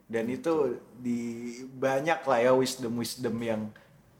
Dan 0.08 0.24
itu 0.26 0.76
di 0.98 1.20
banyak 1.68 2.24
lah 2.24 2.38
ya 2.40 2.52
wisdom-wisdom 2.52 3.36
yang 3.38 3.68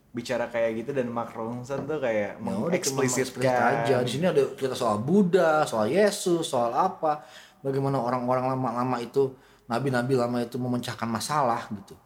bicara 0.08 0.48
kayak 0.48 0.84
gitu 0.84 0.90
dan 0.92 1.08
Mark 1.08 1.32
Ronson 1.32 1.84
tuh 1.84 2.00
kayak 2.00 2.36
Ya 2.36 2.44
mengeksplisitkan 2.44 3.44
eksplisit 3.44 3.86
aja. 3.88 3.96
Di 4.02 4.10
sini 4.10 4.26
ada 4.26 4.42
cerita 4.52 4.76
soal 4.76 5.00
Buddha, 5.00 5.64
soal 5.64 5.88
Yesus, 5.88 6.44
soal 6.44 6.72
apa, 6.72 7.24
bagaimana 7.60 7.98
orang-orang 7.98 8.52
lama-lama 8.52 9.00
itu, 9.00 9.32
nabi-nabi 9.66 10.16
lama 10.16 10.38
itu 10.40 10.56
memecahkan 10.56 11.08
masalah 11.08 11.66
gitu. 11.72 11.96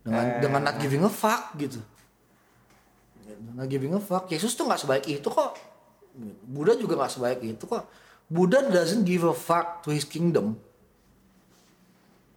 Dengan 0.00 0.24
Eh. 0.26 0.40
dengan 0.40 0.60
not 0.64 0.76
giving 0.80 1.04
a 1.04 1.12
fuck 1.12 1.54
gitu. 1.54 1.80
Not 3.38 3.70
giving 3.70 3.94
a 3.94 4.00
fuck. 4.02 4.26
Yesus 4.32 4.56
tuh 4.58 4.66
nggak 4.66 4.80
sebaik 4.82 5.04
itu 5.06 5.28
kok. 5.30 5.54
Buddha 6.46 6.74
juga 6.74 6.98
nggak 6.98 7.12
sebaik 7.12 7.40
itu 7.44 7.64
kok. 7.64 7.86
Buddha 8.30 8.62
doesn't 8.66 9.02
give 9.06 9.26
a 9.26 9.34
fuck 9.34 9.82
to 9.82 9.90
his 9.90 10.06
kingdom. 10.06 10.54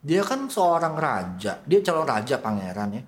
Dia 0.03 0.19
kan 0.25 0.51
seorang 0.51 0.99
raja, 0.99 1.63
dia 1.63 1.79
calon 1.79 2.03
raja 2.03 2.35
pangeran 2.41 2.99
ya. 2.99 3.03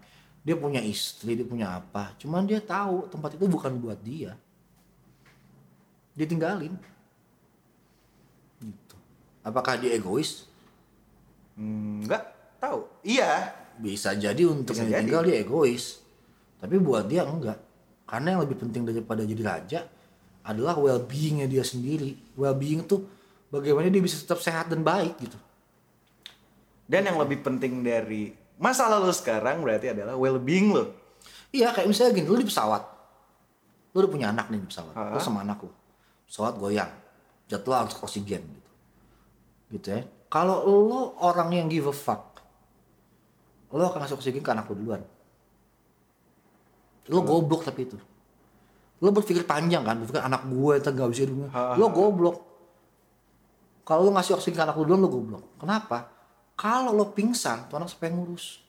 Dia 0.45 0.55
punya 0.55 0.79
istri, 0.79 1.35
dia 1.35 1.43
punya 1.43 1.75
apa. 1.75 2.13
Cuman 2.21 2.45
dia 2.45 2.61
tahu 2.61 3.09
tempat 3.09 3.35
itu 3.35 3.49
bukan 3.49 3.75
buat 3.81 3.99
dia. 3.99 4.37
Dia 6.15 6.25
tinggalin. 6.29 6.71
Gitu. 8.61 8.95
Apakah 9.43 9.75
dia 9.75 9.97
egois? 9.97 10.47
enggak 11.55 12.23
tahu. 12.61 12.87
Iya. 13.03 13.51
Bisa 13.75 14.15
jadi 14.15 14.47
untuk 14.47 14.71
Bisa 14.75 14.87
yang 14.87 14.91
jadi. 14.91 14.99
tinggal 15.03 15.23
dia 15.27 15.37
egois. 15.43 15.99
Tapi 16.63 16.75
buat 16.79 17.09
dia 17.09 17.27
enggak. 17.27 17.59
Karena 18.05 18.37
yang 18.37 18.41
lebih 18.45 18.57
penting 18.61 18.85
daripada 18.85 19.25
jadi 19.25 19.43
raja 19.43 19.79
adalah 20.45 20.77
well-beingnya 20.77 21.49
dia 21.49 21.65
sendiri. 21.65 22.13
Well-being 22.37 22.85
tuh 22.85 23.01
bagaimana 23.49 23.89
dia 23.89 24.01
bisa 24.01 24.21
tetap 24.21 24.37
sehat 24.39 24.69
dan 24.69 24.85
baik 24.85 25.17
gitu. 25.17 25.37
Dan 26.85 27.09
yang 27.09 27.17
lebih 27.17 27.41
penting 27.41 27.81
dari 27.81 28.29
masalah 28.61 29.01
lo 29.01 29.09
sekarang 29.09 29.65
berarti 29.65 29.89
adalah 29.89 30.13
well-being 30.13 30.69
lo. 30.69 30.93
Iya 31.49 31.73
kayak 31.73 31.89
misalnya 31.89 32.13
gini, 32.13 32.27
lu 32.29 32.37
di 32.37 32.45
pesawat. 32.45 32.83
Lu 33.97 34.05
udah 34.05 34.11
punya 34.11 34.29
anak 34.29 34.53
nih 34.53 34.61
di 34.61 34.67
pesawat. 34.69 34.93
Ah. 34.93 35.17
sama 35.17 35.41
anak 35.41 35.65
lu. 35.65 35.71
Pesawat 36.29 36.61
goyang. 36.61 36.91
Jatuh 37.49 37.73
harus 37.73 37.97
oksigen 37.97 38.45
gitu. 38.45 38.71
Gitu 39.73 39.87
ya. 39.97 40.01
Kalau 40.29 40.61
lu 40.67 41.17
orang 41.25 41.49
yang 41.57 41.65
give 41.65 41.89
a 41.89 41.95
fuck. 41.95 42.37
Lu 43.73 43.81
akan 43.81 44.05
ngasih 44.05 44.15
oksigen 44.15 44.45
ke 44.45 44.51
anak 44.53 44.69
lu 44.69 44.77
duluan. 44.77 45.01
Lu 47.11 47.21
goblok 47.21 47.61
tapi 47.65 47.85
itu. 47.85 47.97
Lu 49.03 49.11
berpikir 49.11 49.45
panjang 49.45 49.83
kan, 49.85 49.99
berpikir 50.01 50.23
anak 50.23 50.47
gue 50.47 50.73
itu 50.79 50.89
gak 50.89 51.09
bisa 51.11 51.21
hidupnya. 51.27 51.47
Ah. 51.51 51.75
Lu 51.77 51.91
goblok. 51.91 52.37
Kalau 53.85 54.09
lu 54.09 54.11
ngasih 54.17 54.33
oksigen 54.39 54.57
ke 54.57 54.63
anak 54.65 54.75
lu 54.81 54.89
duluan, 54.89 55.01
lu 55.05 55.09
goblok. 55.11 55.43
Kenapa? 55.61 56.09
Kalau 56.57 56.95
lo 56.95 57.13
pingsan, 57.13 57.69
tuh 57.69 57.77
anak 57.77 57.91
siapa 57.91 58.09
yang 58.09 58.17
ngurus? 58.23 58.63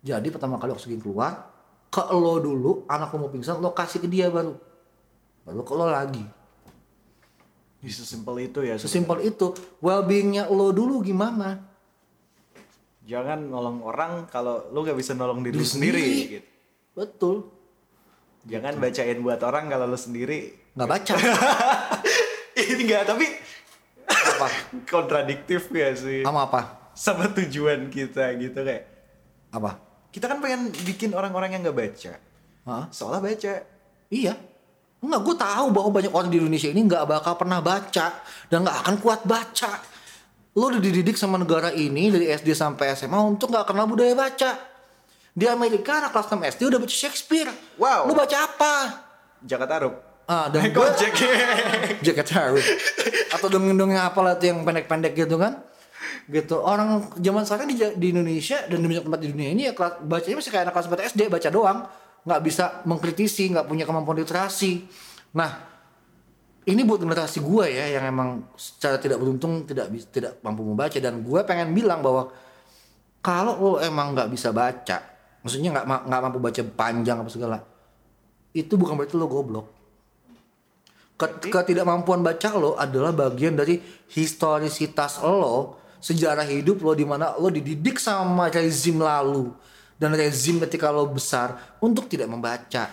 Jadi 0.00 0.32
pertama 0.32 0.56
kali 0.56 0.72
oksigen 0.72 1.02
keluar, 1.02 1.50
ke 1.92 2.02
lo 2.14 2.40
dulu, 2.40 2.88
anak 2.88 3.12
lo 3.12 3.26
mau 3.26 3.30
pingsan, 3.32 3.60
lo 3.60 3.76
kasih 3.76 4.00
ke 4.00 4.08
dia 4.08 4.32
baru. 4.32 4.56
Baru 5.44 5.60
ke 5.66 5.72
lo 5.76 5.90
lagi. 5.90 6.24
Sesimpel 7.84 8.50
itu 8.50 8.64
ya. 8.64 8.74
Sesimpel 8.80 9.22
itu. 9.28 9.54
Well-beingnya 9.84 10.50
lo 10.50 10.72
dulu 10.74 11.04
gimana? 11.04 11.62
Jangan 13.08 13.48
nolong 13.48 13.80
orang 13.80 14.28
kalau 14.28 14.68
lo 14.68 14.84
gak 14.84 15.00
bisa 15.00 15.16
nolong 15.16 15.40
diri, 15.40 15.56
lo 15.56 15.64
sendiri. 15.64 15.96
sendiri. 15.96 16.32
Gitu. 16.36 16.48
Betul. 16.92 17.36
Jangan 18.44 18.76
bacain 18.76 19.18
buat 19.24 19.40
orang 19.40 19.64
kalau 19.72 19.88
lo 19.88 19.96
sendiri. 19.96 20.52
Nggak 20.76 20.88
baca. 20.92 21.14
Ini 22.60 22.82
enggak, 22.84 23.08
tapi 23.08 23.26
apa? 24.12 24.46
kontradiktif 24.92 25.72
ya 25.72 25.96
sih. 25.96 26.20
Sama 26.20 26.52
apa? 26.52 26.92
Sama 26.92 27.32
tujuan 27.32 27.88
kita 27.88 28.28
gitu 28.36 28.60
kayak. 28.60 28.84
Apa? 29.56 29.80
Kita 30.12 30.28
kan 30.28 30.44
pengen 30.44 30.68
bikin 30.84 31.16
orang-orang 31.16 31.56
yang 31.56 31.64
gak 31.64 31.78
baca. 31.80 32.12
Hah? 32.68 32.84
Seolah 32.92 33.24
baca. 33.24 33.64
Iya. 34.12 34.36
Enggak, 35.00 35.20
gue 35.24 35.36
tahu 35.40 35.66
bahwa 35.72 35.90
banyak 35.96 36.12
orang 36.12 36.28
di 36.28 36.36
Indonesia 36.42 36.68
ini 36.68 36.82
nggak 36.84 37.06
bakal 37.06 37.38
pernah 37.38 37.62
baca 37.62 38.20
dan 38.52 38.66
nggak 38.66 38.78
akan 38.84 38.96
kuat 39.00 39.24
baca. 39.24 39.97
Lo 40.58 40.74
udah 40.74 40.82
dididik 40.82 41.14
sama 41.14 41.38
negara 41.38 41.70
ini 41.70 42.10
dari 42.10 42.26
SD 42.34 42.50
sampai 42.50 42.90
SMA 42.98 43.14
untuk 43.22 43.54
nggak 43.54 43.70
kenal 43.70 43.86
budaya 43.86 44.18
baca. 44.18 44.58
Di 45.30 45.46
Amerika 45.46 46.02
anak 46.02 46.10
kelas 46.10 46.34
6 46.34 46.58
SD 46.58 46.60
udah 46.66 46.78
baca 46.82 46.94
Shakespeare. 46.98 47.50
Wow. 47.78 48.10
Lo 48.10 48.18
baca 48.18 48.36
apa? 48.42 48.74
Jakarta 49.46 49.78
Arup. 49.78 49.94
Ah, 50.28 50.52
dan 50.52 50.68
gue 50.68 50.88
jaket 52.04 52.28
Harry 52.36 52.60
atau 53.32 53.48
dongeng-dongeng 53.48 53.96
apa 53.96 54.20
lah 54.20 54.36
tuh 54.36 54.52
yang 54.52 54.60
pendek-pendek 54.60 55.16
gitu 55.16 55.40
kan 55.40 55.64
gitu 56.28 56.60
orang 56.60 57.08
zaman 57.16 57.48
sekarang 57.48 57.72
di, 57.72 57.80
di 57.96 58.06
Indonesia 58.12 58.60
dan 58.68 58.84
di 58.84 58.86
banyak 58.92 59.08
tempat 59.08 59.20
di 59.24 59.28
dunia 59.32 59.48
ini 59.56 59.62
ya 59.64 59.72
kelas, 59.72 60.04
bacanya 60.04 60.36
masih 60.36 60.52
kayak 60.52 60.64
anak 60.68 60.74
kelas 60.76 60.88
4 60.92 61.10
SD 61.16 61.20
baca 61.32 61.48
doang 61.48 61.78
nggak 62.28 62.40
bisa 62.44 62.64
mengkritisi 62.84 63.48
nggak 63.56 63.64
punya 63.64 63.88
kemampuan 63.88 64.20
literasi 64.20 64.84
nah 65.32 65.77
ini 66.68 66.84
buat 66.84 67.00
generasi 67.00 67.40
gue 67.40 67.66
ya 67.72 67.96
yang 67.96 68.04
emang 68.12 68.44
secara 68.54 69.00
tidak 69.00 69.16
beruntung 69.16 69.64
tidak 69.64 69.88
tidak 70.12 70.36
mampu 70.44 70.62
membaca. 70.62 70.96
Dan 71.00 71.24
gue 71.24 71.40
pengen 71.48 71.72
bilang 71.72 72.04
bahwa 72.04 72.28
kalau 73.24 73.56
lo 73.56 73.72
emang 73.80 74.14
nggak 74.14 74.28
bisa 74.30 74.52
baca 74.54 75.02
maksudnya 75.42 75.74
nggak 75.74 75.86
nggak 76.06 76.20
mampu 76.22 76.38
baca 76.38 76.62
panjang 76.76 77.18
apa 77.18 77.30
segala 77.30 77.58
itu 78.56 78.74
bukan 78.74 78.96
berarti 78.96 79.14
lo 79.14 79.26
goblok. 79.28 79.66
Ket- 81.18 81.50
ketidakmampuan 81.50 82.22
baca 82.22 82.48
lo 82.54 82.78
adalah 82.78 83.10
bagian 83.10 83.58
dari 83.58 83.82
historisitas 84.10 85.18
lo 85.22 85.78
sejarah 85.98 86.46
hidup 86.46 86.78
lo 86.82 86.94
di 86.94 87.02
mana 87.02 87.34
lo 87.36 87.50
dididik 87.50 87.98
sama 87.98 88.48
rezim 88.48 89.02
lalu. 89.02 89.50
Dan 89.98 90.14
rezim 90.14 90.62
ketika 90.62 90.94
lo 90.94 91.10
besar 91.10 91.78
untuk 91.82 92.06
tidak 92.06 92.30
membaca. 92.30 92.86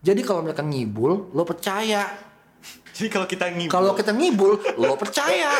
Jadi 0.00 0.20
kalau 0.24 0.40
mereka 0.40 0.64
ngibul 0.64 1.32
lo 1.36 1.42
percaya 1.44 2.08
Jadi 2.96 3.08
kalau 3.12 3.28
kita 3.28 3.52
ngibul. 3.52 3.72
kalau 3.72 3.92
kita 3.92 4.10
ngibul 4.10 4.52
lo 4.80 4.96
percaya. 4.96 5.52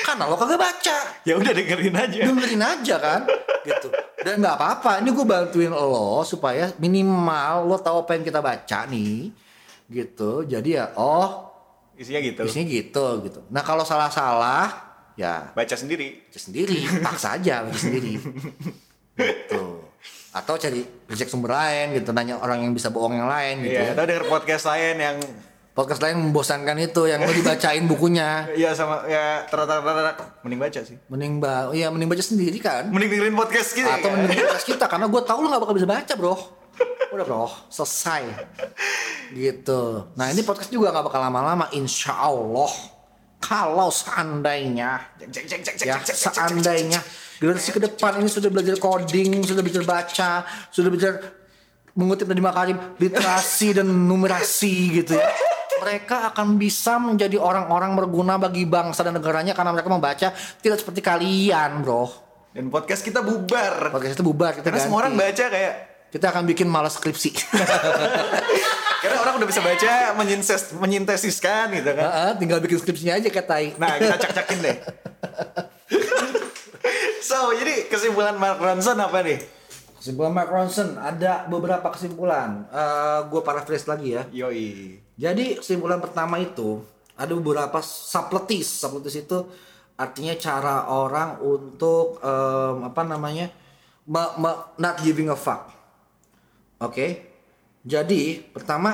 Karena 0.00 0.24
lo 0.24 0.36
kagak 0.36 0.56
baca. 0.56 0.96
Ya 1.24 1.36
udah 1.36 1.52
dengerin 1.52 1.92
aja. 1.92 2.18
dengerin 2.24 2.62
aja 2.64 2.94
kan? 2.96 3.20
Gitu. 3.62 3.88
Dan 4.20 4.40
nggak 4.40 4.56
apa-apa. 4.56 5.04
Ini 5.04 5.12
gue 5.12 5.26
bantuin 5.28 5.68
lo 5.68 6.24
supaya 6.24 6.72
minimal 6.76 7.68
lo 7.68 7.76
tahu 7.76 8.04
apa 8.04 8.16
yang 8.16 8.24
kita 8.24 8.40
baca 8.40 8.78
nih. 8.88 9.28
Gitu. 9.86 10.30
Jadi 10.44 10.68
ya 10.76 10.92
oh 10.96 11.52
Isinya 11.94 12.18
gitu. 12.18 12.42
isinya 12.42 12.66
gitu 12.66 13.06
gitu. 13.22 13.40
Nah 13.52 13.60
kalau 13.60 13.84
salah-salah 13.84 14.66
ya. 15.14 15.52
Baca 15.52 15.76
sendiri. 15.76 16.26
baca 16.26 16.40
sendiri. 16.40 16.78
Paksa 17.04 17.36
aja 17.36 17.62
baca 17.62 17.76
sendiri. 17.78 18.16
Gitu. 19.14 19.62
Atau 20.34 20.58
cari 20.58 20.82
cek 21.06 21.30
sumber 21.30 21.54
lain 21.54 21.94
gitu. 21.94 22.10
Nanya 22.10 22.40
orang 22.42 22.66
yang 22.66 22.72
bisa 22.74 22.90
bohong 22.90 23.14
yang 23.14 23.30
lain 23.30 23.62
gitu 23.62 23.78
Iya, 23.78 23.84
ya. 23.84 23.92
atau 23.94 24.04
denger 24.04 24.26
podcast 24.26 24.64
lain 24.66 24.96
yang 24.98 25.16
podcast 25.74 26.00
lain 26.06 26.30
membosankan 26.30 26.78
itu 26.78 27.10
yang 27.10 27.26
lo 27.26 27.34
dibacain 27.34 27.82
bukunya. 27.90 28.46
Iya 28.60 28.70
sama 28.72 29.02
ya 29.10 29.42
ternyata 29.50 29.82
mending 30.46 30.60
baca 30.62 30.80
sih. 30.86 30.96
mending 31.10 31.42
ba 31.42 31.74
iya 31.74 31.90
mending 31.90 32.06
baca 32.06 32.22
sendiri 32.22 32.62
kan. 32.62 32.86
Mending 32.94 33.10
dengerin 33.10 33.34
podcast 33.34 33.74
gitu 33.74 33.90
atau 33.90 34.08
ya. 34.08 34.14
mending 34.14 34.38
podcast 34.46 34.66
kita 34.70 34.86
karena 34.86 35.10
gue 35.10 35.22
tahu 35.26 35.38
lo 35.42 35.46
nggak 35.50 35.62
bakal 35.66 35.74
bisa 35.74 35.88
baca 35.90 36.12
bro. 36.14 36.34
Udah 37.10 37.24
bro 37.26 37.50
selesai. 37.68 38.22
Gitu. 39.34 39.82
Nah 40.14 40.30
ini 40.30 40.46
podcast 40.46 40.70
juga 40.70 40.94
nggak 40.94 41.10
bakal 41.10 41.20
lama-lama 41.26 41.66
insya 41.74 42.14
Allah 42.14 42.70
kalau 43.42 43.90
seandainya 43.90 45.10
ya 45.84 46.00
seandainya 46.00 46.96
generasi 47.36 47.76
ke 47.76 47.80
depan 47.82 48.24
ini 48.24 48.30
sudah 48.32 48.48
belajar 48.48 48.80
coding 48.80 49.44
sudah 49.44 49.60
belajar 49.60 49.84
baca 49.84 50.32
sudah 50.72 50.88
belajar 50.88 51.12
mengutip 51.92 52.24
dari 52.24 52.40
Makarim 52.40 52.78
literasi 52.96 53.76
dan 53.76 53.84
numerasi 53.84 55.04
gitu 55.04 55.20
ya 55.20 55.28
mereka 55.84 56.32
akan 56.32 56.56
bisa 56.56 56.96
menjadi 56.96 57.36
orang-orang 57.36 57.92
berguna 57.92 58.40
bagi 58.40 58.64
bangsa 58.64 59.04
dan 59.04 59.20
negaranya 59.20 59.52
karena 59.52 59.76
mereka 59.76 59.92
membaca 59.92 60.28
tidak 60.32 60.78
seperti 60.80 61.04
kalian 61.04 61.84
bro 61.84 62.08
Dan 62.50 62.72
podcast 62.72 63.04
kita 63.04 63.20
bubar. 63.20 63.92
podcast 63.92 64.16
itu 64.16 64.24
bubar 64.24 64.56
kita 64.56 64.64
Karena 64.64 64.80
semua 64.80 65.04
ganti. 65.04 65.12
orang 65.12 65.14
baca 65.20 65.44
kayak 65.52 65.74
kita 66.14 66.30
akan 66.30 66.46
bikin 66.46 66.70
malas 66.70 66.94
skripsi. 66.94 67.34
Karena 69.02 69.18
orang 69.18 69.34
udah 69.42 69.48
bisa 69.50 69.58
baca 69.58 70.14
menyintes 70.14 70.70
menyintesiskan 70.78 71.74
gitu 71.74 71.90
kan. 71.90 72.06
Heeh, 72.06 72.30
tinggal 72.38 72.62
bikin 72.62 72.78
skripsinya 72.78 73.18
aja 73.18 73.28
kayak 73.34 73.48
tai. 73.50 73.74
Nah, 73.74 73.98
kita 73.98 74.14
cak-cakin 74.22 74.58
deh. 74.62 74.76
so, 77.28 77.50
jadi 77.58 77.90
kesimpulan 77.90 78.38
Mark 78.38 78.62
Ronson 78.62 78.94
apa 78.96 79.26
nih? 79.26 79.42
Kesimpulan 79.98 80.30
Mark 80.30 80.54
Ronson 80.54 80.94
ada 81.02 81.50
beberapa 81.50 81.90
kesimpulan. 81.90 82.62
Eh 82.70 83.18
gue 83.26 83.42
paraphrase 83.42 83.90
lagi 83.90 84.14
ya. 84.14 84.22
Yoi. 84.30 85.02
Jadi 85.14 85.56
kesimpulan 85.56 85.98
pertama 85.98 86.36
itu 86.36 86.82
ada 87.14 87.30
beberapa 87.30 87.78
subtleties. 87.78 88.66
Subtleties 88.82 89.22
itu 89.22 89.38
artinya 89.94 90.34
cara 90.34 90.90
orang 90.90 91.38
untuk 91.38 92.18
em, 92.18 92.82
apa 92.82 93.02
namanya 93.02 93.46
me- 94.04 94.34
me- 94.36 94.62
not 94.76 94.98
giving 95.00 95.30
a 95.30 95.38
fuck. 95.38 95.70
Oke. 96.80 97.30
Jadi 97.84 98.42
pertama 98.42 98.90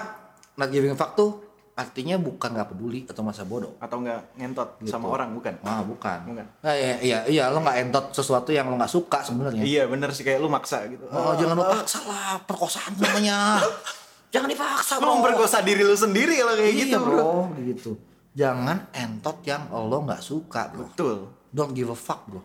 not 0.54 0.68
giving 0.68 0.92
a 0.92 0.98
fuck 0.98 1.14
tuh 1.14 1.30
artinya 1.72 2.20
bukan 2.20 2.52
nggak 2.52 2.68
peduli 2.68 3.08
atau 3.08 3.24
masa 3.24 3.48
bodoh. 3.48 3.72
Atau 3.80 4.04
enggak 4.04 4.20
ngentot 4.36 4.76
sama 4.84 5.08
orang, 5.08 5.32
bukan? 5.32 5.54
Ah 5.64 5.80
bukan. 5.80 6.18
Bukan. 6.28 6.44
Nah, 6.60 6.74
iya, 6.76 6.94
iya, 7.00 7.18
iya 7.24 7.44
lo 7.48 7.64
nggak 7.64 7.78
entot 7.80 8.12
sesuatu 8.12 8.52
yang 8.52 8.68
lo 8.68 8.76
nggak 8.76 8.92
suka 8.92 9.24
sebenarnya. 9.24 9.64
Iya, 9.64 9.88
bener 9.88 10.12
sih 10.12 10.20
kayak 10.20 10.36
lu 10.36 10.52
maksa 10.52 10.84
gitu. 10.84 11.08
Oh, 11.08 11.32
jangan 11.32 11.56
lo 11.56 11.64
paksa 11.64 12.04
lah 12.04 12.36
perkosaan 12.44 12.92
namanya. 13.00 13.56
jangan 14.30 14.48
dipaksa 14.48 14.96
Lu 14.96 15.04
bro. 15.04 15.10
memperkosa 15.18 15.58
diri 15.60 15.82
lu 15.82 15.94
sendiri 15.94 16.38
kalau 16.38 16.54
kayak 16.54 16.70
iya, 16.72 16.84
gitu, 16.86 16.98
bro. 16.98 17.30
gitu. 17.60 17.90
Jangan 18.30 18.86
entot 18.94 19.42
yang 19.42 19.66
lo 19.68 19.98
nggak 20.06 20.22
suka 20.22 20.70
bro. 20.70 20.86
Betul. 20.86 21.16
Don't 21.50 21.74
give 21.74 21.90
a 21.90 21.98
fuck 21.98 22.24
bro. 22.24 22.42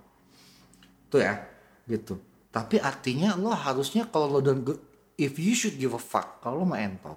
Tuh 1.08 1.22
ya, 1.22 1.46
gitu. 1.86 2.18
Tapi 2.50 2.82
artinya 2.82 3.38
lo 3.38 3.54
harusnya 3.54 4.10
kalau 4.10 4.26
lo 4.28 4.40
don't 4.42 4.66
go- 4.66 4.82
if 5.16 5.38
you 5.38 5.54
should 5.54 5.78
give 5.78 5.94
a 5.94 6.02
fuck 6.02 6.42
kalau 6.42 6.62
lo 6.62 6.66
mau 6.66 6.76
entot, 6.76 7.16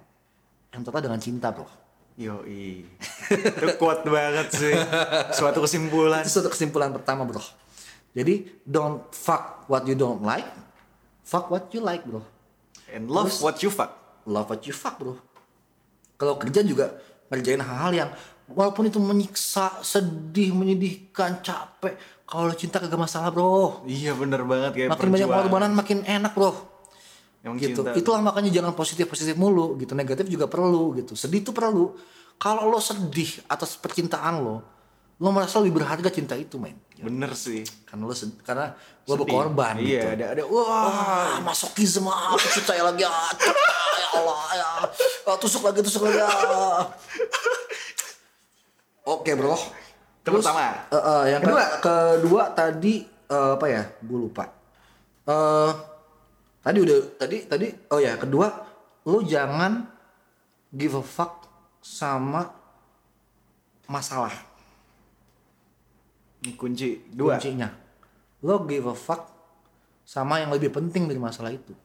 entotnya 0.69 1.09
dengan 1.09 1.19
cinta 1.19 1.49
bro. 1.49 1.65
Yoi. 2.19 2.83
Itu 3.31 3.65
kuat 3.79 4.03
banget 4.03 4.51
sih. 4.51 4.75
Suatu 5.33 5.63
kesimpulan. 5.63 6.21
Itu 6.21 6.39
suatu 6.39 6.51
kesimpulan 6.51 6.91
pertama 6.91 7.23
bro. 7.23 7.39
Jadi 8.11 8.59
don't 8.67 9.07
fuck 9.09 9.65
what 9.65 9.87
you 9.87 9.95
don't 9.95 10.21
like, 10.21 10.45
fuck 11.23 11.47
what 11.47 11.71
you 11.71 11.79
like 11.79 12.03
bro. 12.05 12.19
And 12.91 13.07
love 13.07 13.31
Terus- 13.31 13.41
what 13.41 13.57
you 13.63 13.71
fuck. 13.71 13.98
Love 14.29 14.53
what 14.53 14.61
you 14.69 14.75
fuck 14.77 15.01
bro. 15.01 15.17
Kalau 16.21 16.37
kerja 16.37 16.61
juga 16.61 16.93
ngerjain 17.33 17.61
hal-hal 17.65 17.91
yang 17.91 18.09
walaupun 18.49 18.89
itu 18.89 19.01
menyiksa, 19.01 19.81
sedih, 19.81 20.53
menyedihkan, 20.53 21.41
capek. 21.41 21.97
Kalau 22.29 22.53
cinta 22.53 22.77
kagak 22.77 23.01
masalah 23.01 23.33
bro. 23.33 23.81
Iya 23.89 24.13
bener 24.13 24.45
banget 24.45 24.71
kayak 24.77 24.89
Makin 24.93 25.09
banyak 25.09 25.25
perjuangan. 25.25 25.33
pengorbanan 25.49 25.71
makin 25.73 25.99
enak 26.05 26.33
bro. 26.37 26.51
Emang 27.41 27.57
gitu. 27.57 27.81
cinta. 27.81 27.97
Itulah 27.97 28.21
makanya 28.21 28.53
jangan 28.53 28.77
positif 28.77 29.09
positif 29.09 29.33
mulu 29.33 29.73
gitu. 29.81 29.97
Negatif 29.97 30.29
juga 30.29 30.45
perlu 30.45 30.93
gitu. 31.01 31.17
Sedih 31.17 31.41
itu 31.41 31.49
perlu. 31.49 31.97
Kalau 32.37 32.69
lo 32.69 32.79
sedih 32.79 33.43
atas 33.51 33.75
percintaan 33.75 34.39
lo, 34.39 34.63
lo 35.19 35.35
merasa 35.35 35.59
lebih 35.59 35.83
berharga 35.83 36.07
cinta 36.07 36.31
itu 36.33 36.55
men. 36.55 36.79
Bener 36.95 37.35
sih. 37.35 37.67
Karena 37.83 38.07
lo 38.07 38.15
karena 38.43 38.65
lo 39.03 39.13
Sedih. 39.13 39.27
berkorban 39.27 39.75
Iya, 39.75 39.83
gitu. 39.83 40.07
ada 40.15 40.25
ada 40.31 40.43
wah. 40.47 40.63
Wah, 40.87 41.35
masokisme 41.43 42.07
apa 42.07 42.39
sih 42.39 42.63
saya 42.63 42.87
lagi 42.87 43.03
cek, 43.03 43.55
ya 43.99 44.07
Allah 44.15 44.39
ya. 44.55 44.67
Ah, 45.27 45.35
tusuk 45.35 45.61
lagi 45.61 45.83
tusuk 45.83 46.07
lagi. 46.07 46.23
ah. 46.23 46.87
Oke, 49.03 49.33
Bro. 49.35 49.55
Itu 50.21 50.29
pertama. 50.39 50.87
eh, 50.87 50.95
eh, 50.95 51.23
yang 51.35 51.41
kedua 51.41 51.63
kedua 51.81 52.43
tadi 52.53 53.03
eh, 53.27 53.51
apa 53.57 53.65
ya? 53.67 53.83
Gue 53.99 54.19
lupa. 54.23 54.45
Eh 55.27 55.71
tadi 56.59 56.77
udah 56.79 56.97
tadi 57.17 57.37
tadi 57.43 57.67
oh 57.89 57.99
ya, 57.99 58.15
kedua 58.15 58.47
lu 59.07 59.23
jangan 59.23 59.83
give 60.69 60.93
a 60.93 61.01
fuck 61.01 61.47
sama 61.81 62.45
masalah 63.87 64.31
kunci 66.55 67.03
dua. 67.11 67.35
kuncinya. 67.37 67.69
Lo 68.45 68.63
give 68.63 68.87
a 68.87 68.95
fuck 68.95 69.27
sama 70.07 70.39
yang 70.39 70.49
lebih 70.49 70.71
penting 70.71 71.05
dari 71.05 71.19
masalah 71.19 71.51
itu. 71.51 71.75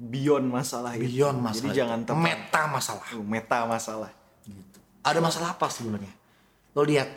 Beyond 0.00 0.48
masalah 0.48 0.96
itu. 0.96 1.04
Beyond 1.04 1.38
masalah. 1.44 1.60
Jadi 1.60 1.68
itu. 1.68 1.78
jangan 1.78 1.98
tempat 2.08 2.24
meta 2.24 2.62
masalah. 2.66 3.06
Uh, 3.12 3.24
meta 3.24 3.58
masalah. 3.68 4.10
Gitu. 4.48 4.78
Ada 5.04 5.18
masalah 5.20 5.48
apa 5.52 5.66
sebenarnya? 5.68 6.12
Lo 6.72 6.82
lihat 6.82 7.08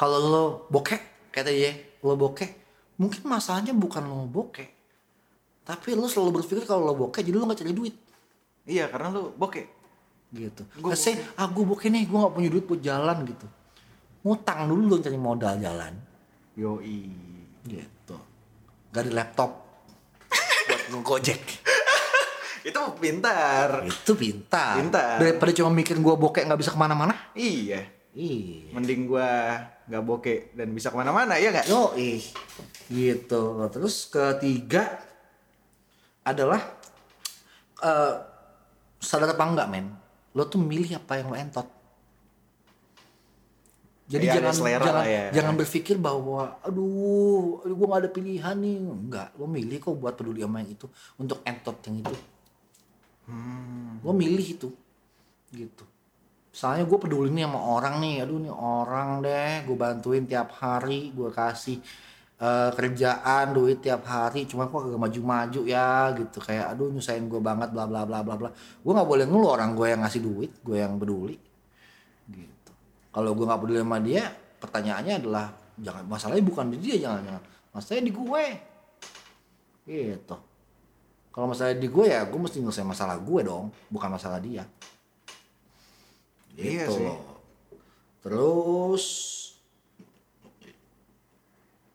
kalau 0.00 0.18
lo 0.18 0.44
bokek 0.72 1.30
kayak 1.30 1.44
tadi 1.44 1.60
ya, 1.60 1.72
lo 2.00 2.16
bokek, 2.16 2.50
mungkin 2.96 3.20
masalahnya 3.28 3.76
bukan 3.76 4.08
lo 4.08 4.24
bokek. 4.24 4.70
Tapi 5.68 5.92
lo 5.92 6.08
selalu 6.08 6.40
berpikir 6.40 6.64
kalau 6.64 6.88
lo 6.88 6.94
bokek 6.96 7.20
jadi 7.20 7.36
lo 7.36 7.44
gak 7.46 7.60
cari 7.60 7.76
duit 7.76 7.94
Iya, 8.70 8.86
karena 8.86 9.08
lu 9.10 9.32
bokeh. 9.34 9.66
gitu. 10.30 10.62
Gua 10.78 10.94
Let's 10.94 11.02
say, 11.02 11.18
ah 11.34 11.50
gue 11.50 11.64
bokeh 11.66 11.90
nih, 11.90 12.06
gue 12.06 12.14
gak 12.14 12.34
punya 12.38 12.50
duit 12.54 12.64
buat 12.70 12.78
jalan 12.78 13.26
gitu. 13.26 13.46
Ngutang 14.20 14.68
dulu 14.68 14.96
dong 14.96 15.02
cari 15.02 15.18
modal 15.18 15.54
jalan. 15.56 15.94
Yoi. 16.56 17.00
Gitu. 17.64 18.16
Gak 18.92 19.02
ada 19.06 19.12
laptop 19.24 19.50
buat 20.68 20.82
ngegojek. 20.92 21.42
Itu 22.68 22.80
pintar. 23.00 23.88
Itu 23.88 24.12
pintar. 24.16 24.76
Pintar. 24.76 25.16
Daripada 25.16 25.50
cuma 25.56 25.72
mikir 25.72 25.96
gue 25.96 26.14
bokek 26.14 26.44
nggak 26.44 26.60
bisa 26.60 26.72
ke 26.74 26.78
mana-mana. 26.80 27.32
Iya. 27.32 28.00
Iya. 28.10 28.74
Mending 28.74 29.06
gua 29.06 29.54
nggak 29.86 30.04
bokeh 30.06 30.38
dan 30.58 30.74
bisa 30.74 30.90
ke 30.90 30.96
mana-mana 30.98 31.38
ya 31.38 31.54
nggak? 31.54 31.66
Yo 31.70 31.94
ih. 31.94 32.22
Gitu. 32.90 33.42
Terus 33.70 34.10
ketiga 34.10 34.98
adalah 36.26 36.58
eh 37.80 38.14
sadar 38.98 39.32
apa 39.32 39.44
enggak 39.46 39.70
men? 39.70 39.86
Lo 40.34 40.46
tuh 40.50 40.58
milih 40.58 40.98
apa 40.98 41.22
yang 41.22 41.30
lo 41.30 41.36
entot. 41.38 41.66
Jadi 44.10 44.26
Ya, 44.26 44.42
jangan 44.42 44.52
selera 44.58 44.82
jangan 44.82 45.04
ya. 45.06 45.24
jangan 45.30 45.54
berpikir 45.54 45.94
bahwa 45.94 46.58
aduh, 46.66 47.62
aduh 47.62 47.76
gue 47.78 47.86
gak 47.86 48.02
ada 48.02 48.10
pilihan 48.10 48.56
nih. 48.58 48.76
Enggak, 48.82 49.28
lo 49.38 49.46
milih 49.46 49.78
kok 49.78 49.94
buat 49.94 50.18
peduli 50.18 50.42
sama 50.42 50.66
yang 50.66 50.74
itu 50.74 50.86
untuk 51.14 51.38
entot 51.46 51.78
yang 51.86 52.02
itu. 52.02 52.16
Hmm. 53.30 54.02
Lo 54.02 54.10
milih 54.10 54.46
itu. 54.58 54.68
Gitu. 55.54 55.84
Misalnya 56.50 56.82
gue 56.82 56.98
peduli 56.98 57.30
nih 57.30 57.46
sama 57.46 57.62
orang 57.62 58.02
nih, 58.02 58.26
aduh 58.26 58.38
nih 58.42 58.50
orang 58.50 59.22
deh, 59.22 59.62
gue 59.70 59.76
bantuin 59.78 60.26
tiap 60.26 60.58
hari, 60.58 61.14
gue 61.14 61.30
kasih 61.30 61.78
eh, 62.42 62.70
kerjaan, 62.74 63.54
duit 63.54 63.78
tiap 63.78 64.02
hari, 64.10 64.50
cuma 64.50 64.66
kok 64.66 64.90
gak 64.90 64.98
maju-maju 64.98 65.60
ya 65.62 66.10
gitu, 66.18 66.42
kayak 66.42 66.74
aduh 66.74 66.90
nyusahin 66.90 67.30
gue 67.30 67.38
banget, 67.38 67.70
bla 67.70 67.86
bla 67.86 68.02
bla 68.02 68.26
bla 68.26 68.34
bla. 68.34 68.50
Gue 68.82 68.90
nggak 68.90 69.06
boleh 69.06 69.30
ngeluh 69.30 69.50
orang 69.54 69.78
gue 69.78 69.86
yang 69.94 70.02
ngasih 70.02 70.18
duit, 70.26 70.50
gue 70.66 70.74
yang 70.82 70.98
peduli, 70.98 71.38
gitu. 72.34 72.59
Kalau 73.10 73.30
gue 73.34 73.44
nggak 73.46 73.60
peduli 73.60 73.82
sama 73.82 73.98
dia, 73.98 74.30
pertanyaannya 74.62 75.14
adalah 75.18 75.46
jangan 75.80 76.04
masalahnya 76.06 76.44
bukan 76.46 76.66
di 76.70 76.78
dia, 76.78 76.96
jangan 77.10 77.20
jangan, 77.26 77.42
masalahnya 77.74 78.04
di 78.06 78.14
gue, 78.14 78.44
gitu. 79.90 80.36
Kalau 81.30 81.46
masalah 81.50 81.74
di 81.74 81.88
gue 81.90 82.06
ya, 82.06 82.20
gue 82.26 82.38
mesti 82.38 82.58
nyelesain 82.62 82.86
masalah 82.86 83.16
gue 83.18 83.40
dong, 83.42 83.70
bukan 83.90 84.10
masalah 84.10 84.38
dia. 84.38 84.66
Iya 86.54 86.86
Gitu 86.86 86.92
sih. 86.98 87.06
loh. 87.06 87.22
Terus 88.20 89.04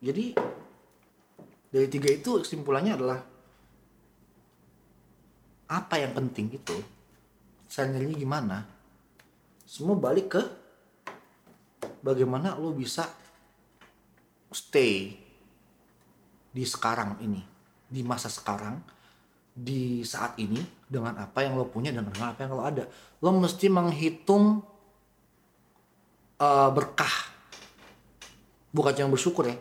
jadi 0.02 0.36
dari 1.72 1.88
tiga 1.90 2.10
itu 2.12 2.40
kesimpulannya 2.44 2.94
adalah 2.96 3.20
apa 5.66 5.96
yang 5.98 6.14
penting 6.14 6.54
itu 6.54 6.78
sebenarnya 7.66 8.16
gimana 8.16 8.58
semua 9.66 9.98
balik 9.98 10.38
ke 10.38 10.44
bagaimana 12.06 12.54
lo 12.54 12.70
bisa 12.70 13.10
stay 14.54 15.18
di 16.54 16.64
sekarang 16.64 17.18
ini 17.26 17.42
di 17.90 18.06
masa 18.06 18.30
sekarang 18.30 18.78
di 19.56 20.06
saat 20.06 20.38
ini 20.38 20.62
dengan 20.86 21.18
apa 21.18 21.42
yang 21.42 21.58
lo 21.58 21.66
punya 21.66 21.90
dan 21.90 22.06
dengan 22.06 22.36
apa 22.36 22.46
yang 22.46 22.54
lo 22.54 22.62
ada. 22.62 22.86
Lo 23.26 23.34
mesti 23.34 23.66
menghitung 23.72 24.62
eh, 26.38 26.70
berkah. 26.70 27.34
Bukan 28.70 28.92
cuma 28.94 29.10
bersyukur 29.16 29.50
ya 29.50 29.58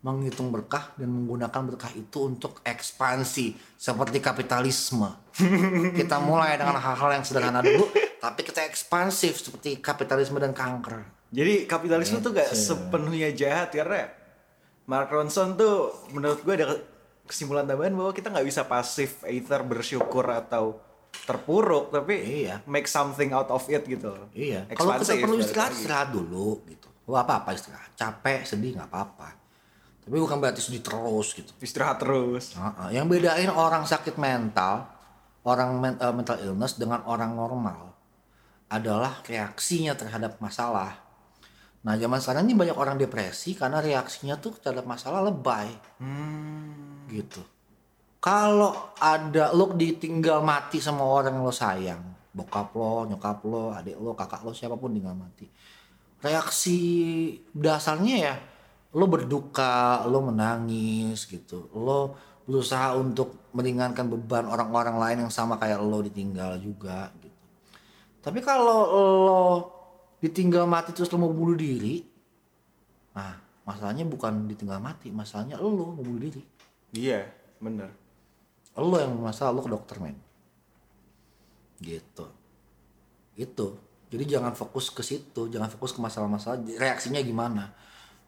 menghitung 0.00 0.48
berkah 0.48 0.96
dan 0.96 1.12
menggunakan 1.12 1.60
berkah 1.72 1.92
itu 1.92 2.24
untuk 2.24 2.64
ekspansi 2.64 3.76
seperti 3.76 4.20
kapitalisme. 4.24 5.12
Kita 5.98 6.16
mulai 6.24 6.56
dengan 6.56 6.80
hal-hal 6.80 7.20
yang 7.20 7.24
sederhana 7.24 7.60
dulu 7.60 7.84
tapi 8.20 8.44
kita 8.44 8.68
ekspansif 8.68 9.40
seperti 9.40 9.80
kapitalisme 9.80 10.36
dan 10.36 10.52
kanker 10.52 11.19
Jadi 11.30 11.64
kapitalisme 11.64 12.18
tuh 12.18 12.34
gak 12.34 12.50
Gitu. 12.50 12.74
sepenuhnya 12.74 13.30
jahat 13.30 13.70
karena 13.70 14.10
Mark 14.84 15.08
Ronson 15.08 15.54
tuh 15.54 15.94
menurut 16.10 16.42
gue 16.42 16.54
ada 16.54 16.74
kesimpulan 17.22 17.62
tambahan 17.62 17.94
bahwa 17.94 18.10
kita 18.10 18.26
nggak 18.26 18.42
bisa 18.42 18.66
pasif 18.66 19.22
either 19.22 19.62
bersyukur 19.62 20.26
atau 20.26 20.82
terpuruk 21.22 21.94
tapi 21.94 22.18
Iya. 22.42 22.58
make 22.66 22.90
something 22.90 23.30
out 23.30 23.46
of 23.48 23.62
it 23.70 23.86
gitu. 23.86 24.10
Iya. 24.34 24.66
Kalau 24.74 24.98
kita 24.98 25.14
perlu 25.16 25.38
istirahat, 25.38 25.70
istirahat 25.70 26.08
dulu 26.10 26.66
gitu. 26.66 26.90
Lo 27.06 27.14
apa 27.14 27.42
apa 27.42 27.54
istirahat. 27.54 27.94
Capek, 27.94 28.42
sedih 28.42 28.74
nggak 28.74 28.90
apa-apa. 28.90 29.30
Tapi 30.02 30.16
bukan 30.18 30.42
berarti 30.42 30.58
sedih 30.58 30.82
terus 30.82 31.38
gitu. 31.38 31.54
Istirahat 31.62 32.02
terus. 32.02 32.58
Heeh. 32.58 32.98
Yang 32.98 33.06
bedain 33.06 33.50
orang 33.50 33.86
sakit 33.86 34.18
mental 34.18 34.90
orang 35.46 35.70
men- 35.78 35.98
eh, 35.98 36.10
mental 36.10 36.36
illness 36.42 36.74
dengan 36.74 37.06
orang 37.06 37.30
normal 37.32 37.94
adalah 38.66 39.22
reaksinya 39.22 39.94
terhadap 39.94 40.34
masalah. 40.38 40.98
Nah, 41.80 41.96
zaman 41.96 42.20
sekarang 42.20 42.44
ini 42.44 42.54
banyak 42.56 42.76
orang 42.76 43.00
depresi 43.00 43.56
karena 43.56 43.80
reaksinya 43.80 44.36
tuh 44.36 44.52
terhadap 44.60 44.84
masalah 44.84 45.24
lebay. 45.24 45.72
Gitu. 47.08 47.40
Kalau 48.20 48.92
ada 49.00 49.56
lo 49.56 49.72
ditinggal 49.72 50.44
mati 50.44 50.76
sama 50.76 51.08
orang 51.08 51.40
yang 51.40 51.44
lo 51.48 51.54
sayang, 51.56 52.02
bokap 52.36 52.76
lo, 52.76 53.08
nyokap 53.08 53.40
lo, 53.48 53.72
adik 53.72 53.96
lo, 53.96 54.12
kakak 54.12 54.44
lo, 54.44 54.52
siapa 54.52 54.76
pun 54.76 54.92
tinggal 54.92 55.16
mati. 55.16 55.48
Reaksi 56.20 56.76
dasarnya 57.56 58.16
ya 58.20 58.34
lo 58.92 59.08
berduka, 59.08 60.04
lo 60.04 60.20
menangis 60.20 61.24
gitu. 61.24 61.72
Lo 61.72 62.12
berusaha 62.44 62.92
untuk 63.00 63.48
meringankan 63.56 64.04
beban 64.04 64.44
orang-orang 64.52 65.00
lain 65.00 65.18
yang 65.24 65.32
sama 65.32 65.56
kayak 65.56 65.80
lo 65.80 66.04
ditinggal 66.04 66.60
juga 66.60 67.08
gitu. 67.24 67.40
Tapi 68.20 68.44
kalau 68.44 68.84
lo 69.24 69.79
ditinggal 70.20 70.68
mati 70.68 70.92
terus 70.92 71.08
lo 71.10 71.16
mau 71.16 71.32
bunuh 71.32 71.56
diri, 71.56 72.04
nah 73.16 73.40
masalahnya 73.64 74.04
bukan 74.04 74.44
ditinggal 74.46 74.76
mati, 74.76 75.08
masalahnya 75.08 75.56
lo 75.56 75.72
mau 75.72 75.96
bunuh 75.96 76.20
diri. 76.20 76.44
Iya, 76.92 77.24
bener. 77.58 77.88
Lo 78.76 78.96
yang 79.00 79.16
masalah 79.16 79.56
lo 79.56 79.64
ke 79.64 79.70
dokter 79.72 79.96
men. 79.98 80.16
Gitu. 81.80 82.26
Itu. 83.40 83.66
Jadi 84.10 84.24
jangan 84.26 84.52
fokus 84.52 84.92
ke 84.92 85.00
situ, 85.00 85.48
jangan 85.48 85.72
fokus 85.72 85.96
ke 85.96 86.00
masalah-masalah 86.04 86.60
reaksinya 86.76 87.22
gimana. 87.24 87.72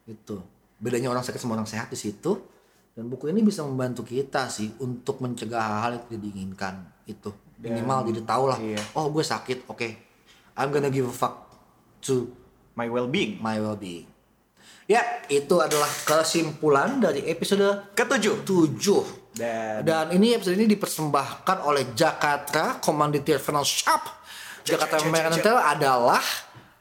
Itu. 0.08 0.40
Bedanya 0.80 1.12
orang 1.12 1.22
sakit 1.22 1.38
sama 1.38 1.60
orang 1.60 1.68
sehat 1.68 1.92
di 1.92 1.98
situ. 2.00 2.48
Dan 2.92 3.08
buku 3.08 3.32
ini 3.32 3.40
bisa 3.40 3.64
membantu 3.64 4.04
kita 4.04 4.52
sih 4.52 4.68
untuk 4.84 5.24
mencegah 5.24 5.60
hal-hal 5.60 5.90
yang 5.96 6.04
tidak 6.08 6.20
diinginkan. 6.28 6.74
Itu. 7.04 7.30
Minimal 7.60 8.08
jadi 8.10 8.20
tau 8.24 8.44
lah. 8.48 8.58
iya. 8.58 8.80
Oh 8.96 9.12
gue 9.12 9.24
sakit, 9.24 9.68
oke. 9.68 9.88
I'm 10.56 10.68
gonna 10.68 10.92
give 10.92 11.08
a 11.08 11.14
fuck 11.14 11.51
to 12.04 12.42
My 12.72 12.88
well-being. 12.88 13.36
my 13.44 13.60
well-being. 13.60 14.08
Ya, 14.88 15.22
itu 15.30 15.60
adalah 15.60 15.88
kesimpulan 16.04 16.98
dari 16.98 17.28
episode 17.28 17.92
Ketujuh. 17.94 18.42
7. 18.44 19.32
Dan 19.32 19.80
Dan 19.84 20.06
ini 20.12 20.36
episode 20.36 20.56
ini 20.60 20.68
dipersembahkan 20.76 21.64
oleh 21.64 21.96
Jakarta 21.96 22.80
Commodity 22.82 23.36
Finance 23.40 23.72
Shop. 23.72 24.02
Jakarta 24.64 25.00
Mercantile 25.08 25.60
adalah 25.60 26.22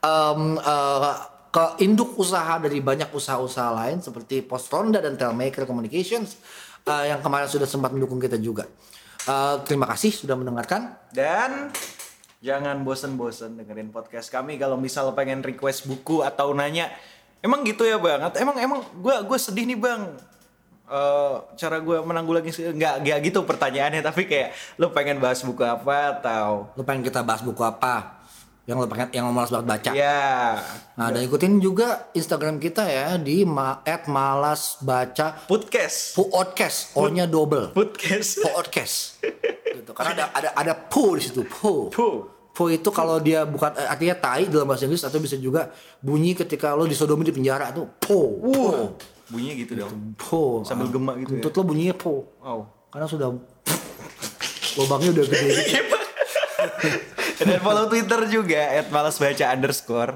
em, 0.04 0.60
eh, 0.60 1.14
ke 1.52 1.66
induk 1.84 2.16
usaha 2.16 2.60
dari 2.60 2.80
banyak 2.80 3.12
usaha-usaha 3.12 3.70
lain 3.76 4.00
seperti 4.00 4.44
Post 4.44 4.72
Ronda 4.72 5.04
dan 5.04 5.20
Telmaker 5.20 5.68
Communications 5.68 6.40
eh, 6.88 7.12
yang 7.12 7.20
kemarin 7.20 7.48
sudah 7.48 7.68
sempat 7.68 7.92
mendukung 7.92 8.20
kita 8.20 8.36
juga. 8.40 8.68
Eh, 9.28 9.56
terima 9.68 9.86
kasih 9.88 10.12
sudah 10.26 10.36
mendengarkan. 10.36 10.98
Dan 11.14 11.70
jangan 12.42 12.82
bosen-bosen 12.82 13.54
dengerin 13.54 13.94
podcast 13.94 14.34
kami 14.34 14.58
kalau 14.58 14.76
misal 14.76 15.14
pengen 15.14 15.46
request 15.46 15.86
buku 15.86 16.26
atau 16.26 16.52
nanya. 16.58 16.90
Emang 17.42 17.62
gitu 17.66 17.86
ya 17.86 18.02
banget. 18.02 18.38
Emang 18.42 18.58
emang 18.58 18.82
gua 18.98 19.22
gue 19.22 19.38
sedih 19.38 19.66
nih 19.70 19.78
bang. 19.78 20.14
Eh, 20.92 21.36
cara 21.56 21.80
gue 21.80 21.98
menanggulangi 22.04 22.52
nggak 22.52 22.96
nggak 23.08 23.18
gitu 23.32 23.48
pertanyaannya 23.48 24.04
tapi 24.12 24.28
kayak 24.28 24.52
lu 24.76 24.92
pengen 24.92 25.24
bahas 25.24 25.40
buku 25.40 25.64
apa 25.64 26.20
atau 26.20 26.68
Lo 26.76 26.84
pengen 26.84 27.08
kita 27.08 27.24
bahas 27.24 27.40
buku 27.40 27.64
apa? 27.64 28.20
Yang 28.68 28.78
lo 28.84 28.88
pengen 28.92 29.08
yang 29.16 29.24
lo 29.30 29.34
malas 29.34 29.50
banget 29.56 29.68
baca. 29.72 29.92
ya 29.96 30.60
Nah, 31.00 31.08
dan 31.10 31.24
ikutin 31.24 31.64
juga 31.64 32.12
Instagram 32.12 32.60
kita 32.60 32.84
ya 32.86 33.16
di 33.16 33.48
ma 33.48 33.80
@malasbaca 33.88 35.48
podcast 35.48 36.20
podcast, 36.20 36.92
O-nya 37.00 37.24
double. 37.24 37.72
podcast 37.72 38.44
podcast 38.44 39.24
gitu. 39.82 39.92
Karena 39.92 40.14
ada 40.14 40.26
ada 40.32 40.50
ada 40.54 40.74
po 40.78 41.18
di 41.18 41.26
situ 41.26 41.42
po. 41.44 41.90
Po. 41.90 42.08
po 42.52 42.68
itu 42.68 42.92
kalau 42.92 43.18
dia 43.18 43.42
bukan 43.44 43.72
eh, 43.74 43.88
artinya 43.88 44.14
tai 44.14 44.46
dalam 44.46 44.68
bahasa 44.68 44.84
Inggris 44.84 45.02
atau 45.02 45.18
bisa 45.18 45.36
juga 45.36 45.72
bunyi 46.00 46.36
ketika 46.36 46.76
lo 46.76 46.84
disodomi 46.84 47.24
di 47.24 47.34
penjara 47.34 47.72
tuh 47.72 47.88
po. 47.98 48.38
Po. 48.38 48.64
Bunyinya 49.28 49.56
gitu 49.58 49.74
dong. 49.74 50.14
Po. 50.16 50.62
Sambil 50.62 50.88
Ah, 50.88 50.92
gemak 50.92 51.16
gitu 51.24 51.32
ya. 51.32 51.42
Kentut 51.42 51.54
lo 51.56 51.64
bunyinya 51.64 51.96
po. 51.96 52.28
Wow. 52.44 52.60
Karena 52.92 53.08
sudah 53.08 53.28
lubangnya 54.72 55.10
udah 55.12 55.26
gede 55.26 55.48
gitu. 55.68 55.96
dan 57.42 57.60
follow 57.60 57.88
twitter 57.88 58.22
juga 58.28 58.62
at 58.78 58.88
malas 58.88 59.16
baca 59.16 59.46
underscore. 59.52 60.14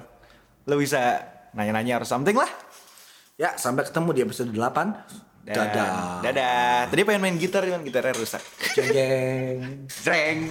Lu 0.67 0.75
bisa 0.75 1.23
nanya-nanya 1.51 1.99
or 1.99 2.05
something 2.05 2.35
lah. 2.35 2.47
Ya 3.35 3.55
sampai 3.55 3.83
ketemu 3.83 4.09
di 4.11 4.21
episode 4.23 4.51
8 4.51 5.34
Dan- 5.45 5.69
dadah. 5.69 6.25
Dadah. 6.25 6.89
Tadi 6.89 7.01
pengen 7.05 7.21
main 7.21 7.37
gitar 7.37 7.61
cuman 7.61 7.85
gitarnya 7.85 8.17
rusak. 8.17 8.41
Jeng. 8.73 9.85
Jeng. 9.85 10.49